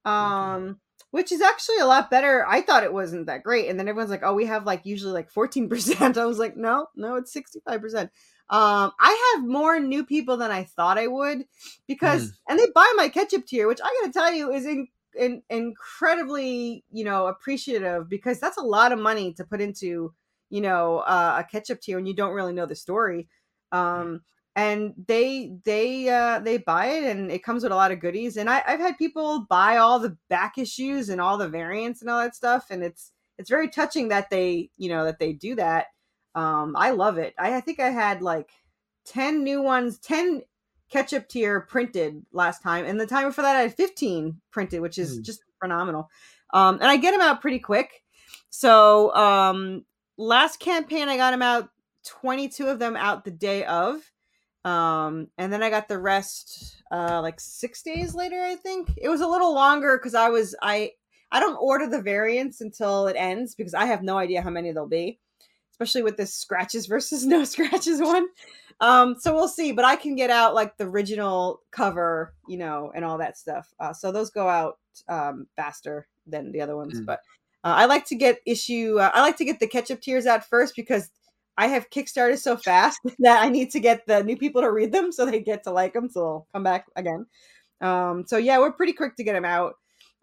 um 0.04 0.80
which 1.10 1.32
is 1.32 1.40
actually 1.40 1.78
a 1.78 1.86
lot 1.86 2.10
better. 2.10 2.44
I 2.46 2.60
thought 2.60 2.84
it 2.84 2.92
wasn't 2.92 3.26
that 3.26 3.42
great 3.42 3.68
and 3.68 3.78
then 3.78 3.88
everyone's 3.88 4.10
like 4.10 4.22
oh 4.22 4.34
we 4.34 4.46
have 4.46 4.66
like 4.66 4.84
usually 4.84 5.12
like 5.12 5.32
14% 5.32 6.16
i 6.18 6.26
was 6.26 6.38
like 6.38 6.56
no 6.56 6.86
no 6.96 7.16
it's 7.16 7.34
65% 7.34 8.10
um 8.48 8.92
i 9.00 9.34
have 9.34 9.48
more 9.48 9.80
new 9.80 10.04
people 10.04 10.36
than 10.36 10.52
i 10.52 10.62
thought 10.62 10.98
i 10.98 11.08
would 11.08 11.44
because 11.88 12.32
and 12.48 12.58
they 12.60 12.66
buy 12.72 12.90
my 12.96 13.08
ketchup 13.08 13.44
tier 13.44 13.66
which 13.66 13.80
i 13.82 14.00
gotta 14.00 14.12
tell 14.12 14.32
you 14.32 14.52
is 14.52 14.64
in, 14.64 14.86
in, 15.18 15.42
incredibly 15.50 16.84
you 16.92 17.04
know 17.04 17.26
appreciative 17.26 18.08
because 18.08 18.38
that's 18.38 18.56
a 18.56 18.62
lot 18.62 18.92
of 18.92 19.00
money 19.00 19.32
to 19.32 19.44
put 19.44 19.60
into 19.60 20.12
you 20.50 20.60
know, 20.60 20.98
uh, 20.98 21.36
a 21.40 21.50
ketchup 21.50 21.80
tier 21.80 21.98
and 21.98 22.06
you 22.06 22.14
don't 22.14 22.34
really 22.34 22.52
know 22.52 22.66
the 22.66 22.74
story. 22.74 23.28
Um, 23.72 24.22
and 24.56 24.94
they 25.06 25.52
they 25.64 26.08
uh 26.08 26.40
they 26.40 26.56
buy 26.56 26.86
it 26.86 27.04
and 27.04 27.30
it 27.30 27.44
comes 27.44 27.62
with 27.62 27.70
a 27.70 27.76
lot 27.76 27.92
of 27.92 28.00
goodies 28.00 28.38
and 28.38 28.48
I, 28.50 28.62
i've 28.66 28.80
had 28.80 28.96
people 28.98 29.46
buy 29.48 29.76
all 29.76 29.98
the 30.00 30.16
back 30.30 30.56
issues 30.58 31.10
and 31.10 31.20
all 31.20 31.36
the 31.38 31.48
variants 31.48 32.00
and 32.00 32.10
all 32.10 32.20
that 32.20 32.34
stuff 32.34 32.68
and 32.70 32.82
it's 32.82 33.12
it's 33.38 33.50
very 33.50 33.68
touching 33.68 34.08
that 34.08 34.30
they 34.30 34.70
you 34.78 34.88
know 34.88 35.04
that 35.04 35.18
they 35.18 35.34
do 35.34 35.54
that. 35.56 35.88
Um 36.34 36.74
i 36.76 36.90
love 36.90 37.18
it. 37.18 37.34
I, 37.38 37.56
I 37.56 37.60
think 37.60 37.78
i 37.80 37.90
had 37.90 38.22
like 38.22 38.50
10 39.04 39.44
new 39.44 39.62
ones 39.62 39.98
10 39.98 40.42
ketchup 40.90 41.28
tier 41.28 41.60
printed 41.60 42.24
last 42.32 42.62
time 42.62 42.86
and 42.86 42.98
the 42.98 43.06
time 43.06 43.26
before 43.28 43.42
that 43.42 43.56
i 43.56 43.60
had 43.60 43.74
15 43.74 44.40
printed 44.50 44.80
which 44.80 44.98
is 44.98 45.16
Hmm. 45.16 45.22
just 45.22 45.42
phenomenal. 45.60 46.08
Um 46.54 46.76
and 46.76 46.84
i 46.90 46.96
get 46.96 47.10
them 47.12 47.20
out 47.20 47.42
pretty 47.42 47.58
quick. 47.58 48.02
So 48.48 49.14
um 49.14 49.84
last 50.16 50.60
campaign 50.60 51.08
i 51.10 51.18
got 51.18 51.32
them 51.32 51.42
out 51.42 51.68
22 52.04 52.68
of 52.68 52.78
them 52.78 52.96
out 52.96 53.24
the 53.24 53.30
day 53.30 53.64
of 53.64 54.00
um 54.66 55.28
and 55.38 55.52
then 55.52 55.62
i 55.62 55.70
got 55.70 55.86
the 55.88 55.98
rest 55.98 56.82
uh 56.90 57.20
like 57.22 57.38
six 57.40 57.82
days 57.82 58.14
later 58.14 58.42
i 58.42 58.56
think. 58.56 58.90
It 58.96 59.08
was 59.08 59.20
a 59.20 59.26
little 59.28 59.54
longer 59.54 59.96
because 59.96 60.14
i 60.14 60.28
was 60.28 60.54
i 60.60 60.90
i 61.30 61.38
don't 61.40 61.56
order 61.56 61.88
the 61.88 62.02
variants 62.02 62.60
until 62.60 63.06
it 63.06 63.14
ends 63.18 63.54
because 63.54 63.74
i 63.74 63.86
have 63.86 64.02
no 64.02 64.18
idea 64.18 64.42
how 64.42 64.50
many 64.50 64.72
there'll 64.72 64.88
be 64.88 65.18
especially 65.70 66.02
with 66.02 66.16
this 66.16 66.34
scratches 66.34 66.86
versus 66.86 67.24
no 67.34 67.44
scratches 67.44 68.00
one. 68.00 68.26
Um 68.80 69.16
so 69.20 69.34
we'll 69.34 69.48
see 69.48 69.72
but 69.72 69.84
i 69.84 69.94
can 69.96 70.16
get 70.16 70.30
out 70.30 70.54
like 70.54 70.76
the 70.76 70.84
original 70.84 71.60
cover 71.70 72.34
you 72.48 72.58
know 72.58 72.90
and 72.94 73.04
all 73.04 73.18
that 73.18 73.38
stuff. 73.38 73.72
Uh, 73.80 73.92
so 73.92 74.10
those 74.10 74.30
go 74.30 74.48
out 74.48 74.78
um 75.08 75.46
faster 75.56 76.08
than 76.26 76.50
the 76.52 76.60
other 76.60 76.76
ones 76.76 77.00
Mm. 77.00 77.06
but 77.06 77.20
uh, 77.64 77.74
i 77.76 77.84
like 77.86 78.04
to 78.06 78.14
get 78.16 78.40
issue 78.46 78.98
uh, 78.98 79.10
i 79.14 79.20
like 79.20 79.36
to 79.36 79.44
get 79.44 79.60
the 79.60 79.66
ketchup 79.68 80.00
tiers 80.00 80.26
out 80.26 80.44
first 80.44 80.74
because 80.74 81.10
I 81.58 81.68
have 81.68 81.90
Kickstarted 81.90 82.38
so 82.38 82.56
fast 82.56 83.00
that 83.20 83.42
I 83.42 83.48
need 83.48 83.70
to 83.70 83.80
get 83.80 84.06
the 84.06 84.22
new 84.22 84.36
people 84.36 84.62
to 84.62 84.70
read 84.70 84.92
them 84.92 85.12
so 85.12 85.26
they 85.26 85.40
get 85.40 85.64
to 85.64 85.70
like 85.70 85.94
them, 85.94 86.08
so 86.08 86.20
they'll 86.20 86.46
come 86.52 86.62
back 86.62 86.86
again. 86.96 87.26
Um, 87.80 88.24
so 88.26 88.36
yeah, 88.36 88.58
we're 88.58 88.72
pretty 88.72 88.92
quick 88.92 89.16
to 89.16 89.24
get 89.24 89.32
them 89.32 89.44
out. 89.44 89.74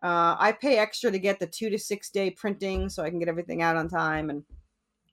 Uh, 0.01 0.35
I 0.37 0.51
pay 0.51 0.77
extra 0.77 1.11
to 1.11 1.19
get 1.19 1.39
the 1.39 1.47
two 1.47 1.69
to 1.69 1.79
six 1.79 2.09
day 2.09 2.29
printing 2.31 2.89
so 2.89 3.03
I 3.03 3.09
can 3.09 3.19
get 3.19 3.29
everything 3.29 3.61
out 3.61 3.77
on 3.77 3.87
time 3.87 4.29
and 4.29 4.43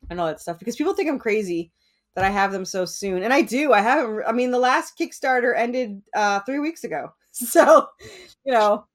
and 0.09 0.19
all 0.19 0.27
that 0.27 0.41
stuff 0.41 0.59
because 0.59 0.77
people 0.77 0.95
think 0.95 1.09
I'm 1.09 1.19
crazy 1.19 1.71
that 2.17 2.25
I 2.25 2.31
have 2.31 2.51
them 2.51 2.65
so 2.65 2.85
soon, 2.85 3.23
and 3.23 3.33
I 3.33 3.43
do. 3.43 3.73
I 3.73 3.81
haven't. 3.81 4.25
I 4.27 4.33
mean, 4.33 4.51
the 4.51 4.59
last 4.59 4.99
Kickstarter 4.99 5.57
ended 5.57 6.03
uh, 6.15 6.41
three 6.41 6.59
weeks 6.59 6.85
ago, 6.85 7.09
so 7.33 7.87
you 8.45 8.53
know. 8.53 8.87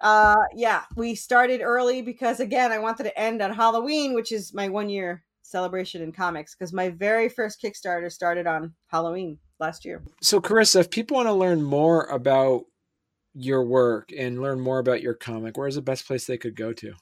Uh 0.00 0.36
yeah, 0.54 0.82
we 0.94 1.16
started 1.16 1.60
early 1.60 2.02
because 2.02 2.38
again, 2.38 2.70
I 2.70 2.78
wanted 2.78 3.02
to 3.02 3.18
end 3.18 3.42
on 3.42 3.52
Halloween, 3.52 4.14
which 4.14 4.30
is 4.30 4.54
my 4.54 4.68
one 4.68 4.88
year 4.88 5.24
celebration 5.48 6.02
in 6.02 6.12
comics 6.12 6.54
because 6.54 6.72
my 6.72 6.90
very 6.90 7.28
first 7.28 7.62
Kickstarter 7.62 8.12
started 8.12 8.46
on 8.46 8.74
Halloween 8.88 9.38
last 9.60 9.84
year. 9.84 10.02
So, 10.22 10.40
Corissa, 10.40 10.80
if 10.80 10.90
people 10.90 11.16
want 11.16 11.28
to 11.28 11.32
learn 11.32 11.62
more 11.62 12.04
about 12.04 12.64
your 13.34 13.64
work 13.64 14.10
and 14.16 14.42
learn 14.42 14.60
more 14.60 14.78
about 14.78 15.02
your 15.02 15.14
comic, 15.14 15.56
where's 15.56 15.76
the 15.76 15.82
best 15.82 16.06
place 16.06 16.26
they 16.26 16.38
could 16.38 16.56
go 16.56 16.72
to? 16.72 16.94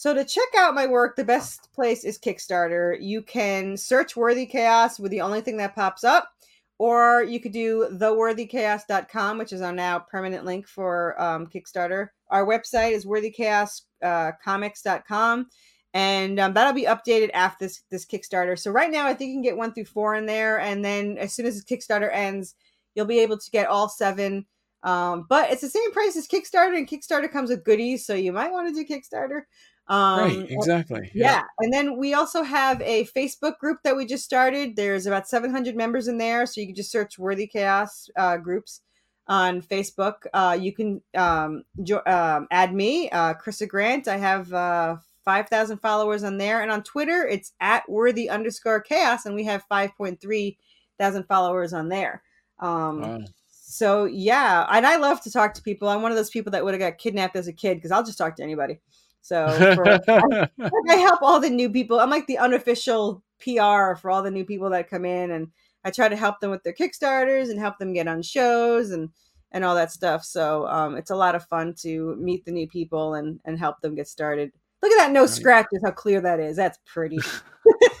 So 0.00 0.14
to 0.14 0.24
check 0.24 0.48
out 0.56 0.74
my 0.74 0.86
work, 0.86 1.14
the 1.14 1.24
best 1.24 1.68
place 1.74 2.04
is 2.04 2.18
Kickstarter. 2.18 2.96
You 2.98 3.20
can 3.20 3.76
search 3.76 4.16
Worthy 4.16 4.46
Chaos 4.46 4.98
with 4.98 5.10
the 5.10 5.20
only 5.20 5.42
thing 5.42 5.58
that 5.58 5.74
pops 5.74 6.04
up, 6.04 6.30
or 6.78 7.22
you 7.22 7.38
could 7.38 7.52
do 7.52 7.86
theworthychaos.com, 7.92 9.36
which 9.36 9.52
is 9.52 9.60
our 9.60 9.74
now 9.74 9.98
permanent 9.98 10.46
link 10.46 10.66
for 10.66 11.20
um, 11.20 11.46
Kickstarter. 11.46 12.08
Our 12.30 12.46
website 12.46 12.92
is 12.92 13.04
worthychaoscomics.com, 13.04 15.46
and 15.92 16.38
um, 16.38 16.54
that'll 16.54 16.72
be 16.72 16.84
updated 16.84 17.30
after 17.34 17.64
this, 17.64 17.82
this 17.90 18.06
Kickstarter. 18.06 18.58
So 18.58 18.70
right 18.70 18.90
now, 18.90 19.06
I 19.06 19.14
think 19.14 19.28
you 19.28 19.34
can 19.34 19.42
get 19.42 19.56
one 19.56 19.72
through 19.72 19.86
four 19.86 20.14
in 20.14 20.26
there, 20.26 20.60
and 20.60 20.84
then 20.84 21.18
as 21.18 21.32
soon 21.32 21.46
as 21.46 21.62
the 21.62 21.76
Kickstarter 21.76 22.10
ends, 22.12 22.54
you'll 22.94 23.06
be 23.06 23.20
able 23.20 23.38
to 23.38 23.50
get 23.50 23.68
all 23.68 23.88
seven. 23.88 24.46
Um, 24.82 25.26
but 25.28 25.50
it's 25.50 25.60
the 25.60 25.68
same 25.68 25.92
price 25.92 26.16
as 26.16 26.28
Kickstarter, 26.28 26.76
and 26.76 26.88
Kickstarter 26.88 27.30
comes 27.30 27.50
with 27.50 27.64
goodies, 27.64 28.06
so 28.06 28.14
you 28.14 28.32
might 28.32 28.52
want 28.52 28.68
to 28.68 28.84
do 28.84 28.86
Kickstarter. 28.86 29.42
Um, 29.90 30.20
right, 30.20 30.46
exactly. 30.48 31.10
yeah. 31.14 31.42
And 31.58 31.72
then 31.72 31.96
we 31.98 32.14
also 32.14 32.44
have 32.44 32.80
a 32.80 33.06
Facebook 33.06 33.58
group 33.58 33.78
that 33.82 33.96
we 33.96 34.06
just 34.06 34.24
started. 34.24 34.76
There's 34.76 35.06
about 35.06 35.28
700 35.28 35.74
members 35.74 36.06
in 36.06 36.16
there. 36.16 36.46
So 36.46 36.60
you 36.60 36.68
can 36.68 36.76
just 36.76 36.92
search 36.92 37.18
Worthy 37.18 37.48
Chaos 37.48 38.08
uh, 38.16 38.36
groups 38.36 38.82
on 39.26 39.60
Facebook. 39.60 40.26
Uh, 40.32 40.56
you 40.58 40.72
can 40.72 41.02
um, 41.16 41.64
jo- 41.82 42.02
um, 42.06 42.46
add 42.52 42.72
me, 42.72 43.10
uh, 43.10 43.34
Corissa 43.34 43.66
Grant. 43.66 44.06
I 44.06 44.16
have 44.16 44.52
uh, 44.52 44.96
5,000 45.24 45.78
followers 45.78 46.22
on 46.24 46.38
there. 46.38 46.62
And 46.62 46.70
on 46.70 46.82
Twitter, 46.82 47.26
it's 47.26 47.52
at 47.60 47.88
worthy 47.88 48.28
underscore 48.28 48.80
chaos. 48.80 49.26
And 49.26 49.34
we 49.34 49.44
have 49.44 49.64
5.3 49.70 50.56
thousand 51.00 51.24
followers 51.24 51.72
on 51.72 51.88
there. 51.88 52.22
Um, 52.60 53.00
Wow. 53.00 53.18
so 53.50 54.04
yeah, 54.04 54.66
and 54.70 54.86
I 54.86 54.96
love 54.96 55.20
to 55.22 55.30
talk 55.32 55.54
to 55.54 55.62
people. 55.62 55.88
I'm 55.88 56.02
one 56.02 56.12
of 56.12 56.16
those 56.16 56.30
people 56.30 56.52
that 56.52 56.64
would 56.64 56.74
have 56.74 56.80
got 56.80 56.98
kidnapped 56.98 57.36
as 57.36 57.48
a 57.48 57.52
kid 57.52 57.76
because 57.76 57.90
I'll 57.90 58.04
just 58.04 58.18
talk 58.18 58.36
to 58.36 58.42
anybody. 58.42 58.78
So 59.22 59.66
for, 59.74 59.98
I, 60.18 60.46
I 60.90 60.96
help 60.96 61.22
all 61.22 61.40
the 61.40 61.50
new 61.50 61.70
people. 61.70 61.98
I'm 61.98 62.10
like 62.10 62.26
the 62.26 62.38
unofficial 62.38 63.22
PR 63.40 63.94
for 63.96 64.10
all 64.10 64.22
the 64.22 64.30
new 64.30 64.44
people 64.44 64.70
that 64.70 64.90
come 64.90 65.04
in, 65.04 65.30
and 65.30 65.48
I 65.84 65.90
try 65.90 66.08
to 66.08 66.16
help 66.16 66.40
them 66.40 66.50
with 66.50 66.62
their 66.62 66.74
kickstarters 66.74 67.50
and 67.50 67.58
help 67.58 67.78
them 67.78 67.92
get 67.94 68.08
on 68.08 68.22
shows 68.22 68.90
and 68.90 69.08
and 69.52 69.64
all 69.64 69.74
that 69.74 69.90
stuff. 69.90 70.24
So 70.24 70.66
um, 70.68 70.96
it's 70.96 71.10
a 71.10 71.16
lot 71.16 71.34
of 71.34 71.44
fun 71.46 71.74
to 71.80 72.14
meet 72.16 72.44
the 72.44 72.52
new 72.52 72.68
people 72.68 73.14
and 73.14 73.40
and 73.44 73.58
help 73.58 73.80
them 73.80 73.94
get 73.94 74.08
started. 74.08 74.52
Look 74.82 74.92
at 74.92 74.96
that 74.98 75.12
no 75.12 75.22
Right. 75.22 75.30
scratches. 75.30 75.80
How 75.84 75.90
clear 75.90 76.20
that 76.20 76.40
is. 76.40 76.56
That's 76.56 76.78
pretty. 76.86 77.22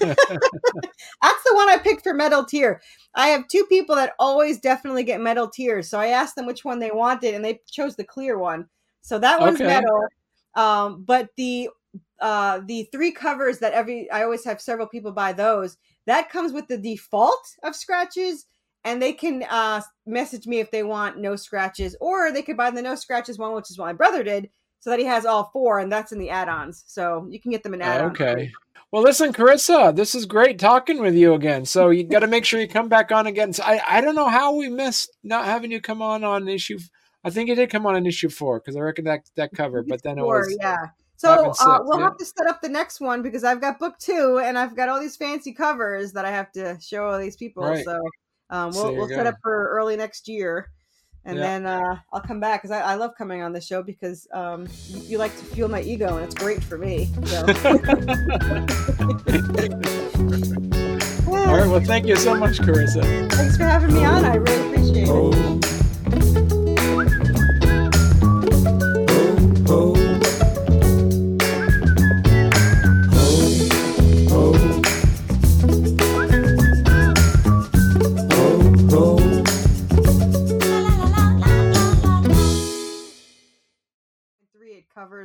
That's 0.00 1.42
the 1.44 1.54
one 1.54 1.68
I 1.68 1.78
picked 1.78 2.02
for 2.02 2.14
metal 2.14 2.44
tier. 2.44 2.80
I 3.14 3.28
have 3.28 3.48
two 3.48 3.64
people 3.68 3.96
that 3.96 4.14
always 4.18 4.60
definitely 4.60 5.04
get 5.04 5.20
metal 5.20 5.48
tiers. 5.48 5.88
So 5.90 5.98
I 5.98 6.08
asked 6.08 6.36
them 6.36 6.46
which 6.46 6.64
one 6.64 6.78
they 6.78 6.90
wanted, 6.90 7.34
and 7.34 7.44
they 7.44 7.60
chose 7.70 7.96
the 7.96 8.04
clear 8.04 8.38
one. 8.38 8.66
So 9.02 9.18
that 9.18 9.40
one's 9.40 9.60
Okay. 9.60 9.64
metal. 9.64 10.08
Um, 10.54 11.04
but 11.04 11.28
the 11.36 11.68
uh 12.20 12.60
the 12.66 12.88
three 12.92 13.10
covers 13.12 13.58
that 13.58 13.72
every 13.72 14.10
I 14.10 14.22
always 14.22 14.44
have 14.44 14.60
several 14.60 14.86
people 14.86 15.12
buy 15.12 15.32
those. 15.32 15.76
That 16.06 16.30
comes 16.30 16.52
with 16.52 16.66
the 16.68 16.78
default 16.78 17.56
of 17.62 17.76
scratches, 17.76 18.46
and 18.84 19.00
they 19.02 19.12
can 19.12 19.42
uh 19.50 19.82
message 20.06 20.46
me 20.46 20.60
if 20.60 20.70
they 20.70 20.82
want 20.82 21.18
no 21.18 21.36
scratches, 21.36 21.96
or 22.00 22.32
they 22.32 22.42
could 22.42 22.56
buy 22.56 22.70
the 22.70 22.82
no 22.82 22.94
scratches 22.94 23.38
one, 23.38 23.54
which 23.54 23.70
is 23.70 23.78
what 23.78 23.86
my 23.86 23.92
brother 23.92 24.22
did, 24.22 24.48
so 24.80 24.90
that 24.90 24.98
he 24.98 25.04
has 25.04 25.24
all 25.24 25.50
four, 25.52 25.78
and 25.78 25.92
that's 25.92 26.12
in 26.12 26.18
the 26.18 26.30
add-ons. 26.30 26.84
So 26.86 27.26
you 27.30 27.40
can 27.40 27.50
get 27.50 27.62
them 27.62 27.74
in 27.74 27.82
add-ons. 27.82 28.20
okay. 28.20 28.52
Well, 28.92 29.02
listen, 29.02 29.32
Corissa, 29.32 29.94
this 29.94 30.16
is 30.16 30.26
great 30.26 30.58
talking 30.58 31.00
with 31.00 31.14
you 31.14 31.34
again. 31.34 31.64
So 31.64 31.90
you 31.90 32.02
got 32.02 32.20
to 32.20 32.26
make 32.26 32.44
sure 32.44 32.60
you 32.60 32.66
come 32.66 32.88
back 32.88 33.12
on 33.12 33.28
again. 33.28 33.52
So 33.52 33.62
I, 33.62 33.80
I 33.88 34.00
don't 34.00 34.16
know 34.16 34.28
how 34.28 34.56
we 34.56 34.68
missed 34.68 35.16
not 35.22 35.44
having 35.44 35.70
you 35.70 35.80
come 35.80 36.02
on 36.02 36.24
on 36.24 36.48
issue. 36.48 36.80
I 37.22 37.30
think 37.30 37.48
you 37.48 37.54
did 37.54 37.70
come 37.70 37.86
on 37.86 37.94
in 37.94 38.04
issue 38.04 38.30
four 38.30 38.58
because 38.58 38.74
I 38.76 38.80
reckon 38.80 39.04
that 39.04 39.30
that 39.36 39.52
cover, 39.52 39.84
but 39.86 40.02
then 40.02 40.18
it 40.18 40.22
Four, 40.22 40.38
was 40.38 40.56
yeah. 40.60 40.88
So 41.16 41.44
and 41.44 41.54
uh, 41.60 41.80
we'll 41.84 41.98
yeah. 41.98 42.06
have 42.06 42.16
to 42.16 42.24
set 42.24 42.46
up 42.46 42.62
the 42.62 42.68
next 42.68 43.00
one 43.00 43.22
because 43.22 43.44
I've 43.44 43.60
got 43.60 43.78
book 43.78 43.98
two 43.98 44.40
and 44.42 44.58
I've 44.58 44.74
got 44.74 44.88
all 44.88 44.98
these 44.98 45.16
fancy 45.16 45.52
covers 45.52 46.12
that 46.12 46.24
I 46.24 46.30
have 46.30 46.50
to 46.52 46.78
show 46.80 47.04
all 47.06 47.18
these 47.18 47.36
people. 47.36 47.62
Right. 47.62 47.84
So 47.84 48.00
um, 48.48 48.70
we'll 48.72 48.84
there 48.84 48.92
we'll 48.94 49.10
you 49.10 49.16
set 49.16 49.26
up 49.26 49.36
for 49.42 49.68
early 49.68 49.96
next 49.96 50.28
year, 50.28 50.70
and 51.24 51.36
Yeah. 51.36 51.42
then 51.42 51.66
uh, 51.66 51.98
I'll 52.12 52.20
come 52.20 52.40
back 52.40 52.62
because 52.62 52.76
I, 52.76 52.92
I 52.92 52.94
love 52.94 53.12
coming 53.16 53.42
on 53.42 53.52
the 53.52 53.60
show 53.60 53.82
because 53.82 54.26
um, 54.32 54.66
you, 54.88 55.18
like 55.18 55.36
to 55.38 55.44
fuel 55.44 55.68
my 55.68 55.82
ego 55.82 56.16
and 56.16 56.24
it's 56.24 56.34
great 56.34 56.62
for 56.62 56.78
me. 56.78 57.10
So. 57.26 57.40
All 61.30 61.56
right. 61.56 61.66
Well, 61.68 61.80
thank 61.80 62.06
you 62.06 62.16
so 62.16 62.34
much, 62.34 62.58
Corissa. 62.58 63.02
Thanks 63.32 63.56
for 63.56 63.64
having 63.64 63.94
me 63.94 64.04
on. 64.04 64.24
I 64.24 64.34
really 64.36 64.72
appreciate 64.72 65.08
it. 65.08 65.64
three 66.10 66.20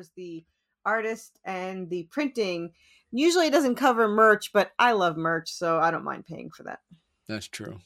covers 0.06 0.12
the 0.16 0.46
artist 0.86 1.40
and 1.46 1.90
the 1.90 2.04
printing 2.12 2.72
usually 3.12 3.48
it 3.48 3.52
doesn't 3.52 3.76
cover 3.76 4.08
merch 4.08 4.52
but 4.54 4.72
i 4.78 4.92
love 4.92 5.18
merch 5.18 5.50
so 5.52 5.80
i 5.80 5.90
don't 5.90 6.04
mind 6.04 6.26
paying 6.26 6.50
for 6.52 6.64
that 6.64 6.80
That's 7.28 7.48
true. 7.48 7.80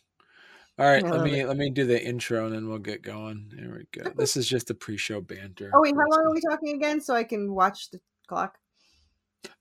All 0.77 0.85
right, 0.85 1.03
let 1.03 1.23
me 1.23 1.45
let 1.45 1.57
me 1.57 1.69
do 1.69 1.85
the 1.85 2.01
intro 2.01 2.45
and 2.45 2.55
then 2.55 2.69
we'll 2.69 2.77
get 2.79 3.01
going. 3.01 3.51
There 3.53 3.69
we 3.69 4.01
go. 4.01 4.11
This 4.15 4.37
is 4.37 4.47
just 4.47 4.69
a 4.69 4.73
pre-show 4.73 5.19
banter. 5.19 5.71
oh 5.73 5.81
wait 5.81 5.93
how 5.93 6.07
long 6.09 6.25
are 6.25 6.33
we 6.33 6.39
talking 6.41 6.75
again 6.75 7.01
so 7.01 7.13
i 7.15 7.23
can 7.23 7.53
watch 7.53 7.89
the 7.91 7.99
clock 8.27 8.57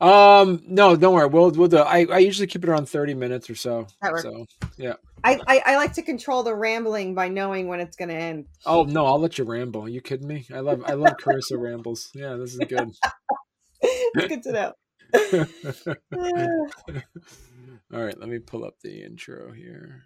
Um, 0.01 0.63
no, 0.67 0.97
don't 0.97 1.15
worry. 1.15 1.27
We'll 1.29 1.51
we'll 1.53 1.69
do. 1.69 1.79
I 1.79 2.07
I 2.11 2.19
usually 2.19 2.47
keep 2.49 2.63
it 2.65 2.71
around 2.71 2.89
thirty 2.89 3.15
minutes 3.15 3.49
or 3.51 3.55
so. 3.57 3.87
That 4.03 4.13
works. 4.13 4.23
So 4.23 4.47
I, 5.25 5.41
I 5.47 5.63
i 5.67 5.77
like 5.77 5.95
to 5.95 6.03
control 6.03 6.43
the 6.43 6.55
rambling 6.55 7.15
by 7.15 7.29
knowing 7.29 7.69
when 7.69 7.81
it's 7.81 7.97
going 7.97 8.09
to 8.09 8.15
end 8.15 8.47
oh 8.67 8.85
no, 8.85 9.07
I'll 9.07 9.21
let 9.21 9.39
you 9.39 9.45
ramble. 9.45 9.83
Are 9.83 9.89
you 9.89 10.01
kidding 10.01 10.29
me? 10.29 10.47
I 10.53 10.61
love 10.61 10.83
I 10.87 10.95
love 10.95 11.17
Corissa 11.17 11.59
rambles. 11.59 12.11
Yeah, 12.15 12.35
this 12.35 12.55
is 12.55 12.61
good. 12.69 12.91
it's 13.81 14.29
good 14.29 14.43
to 14.45 14.53
know 14.53 14.73
All 17.95 18.05
right, 18.05 18.19
let 18.19 18.29
me 18.29 18.39
pull 18.39 18.65
up 18.65 18.75
the 18.83 19.03
intro 19.03 19.53
here. 19.53 20.05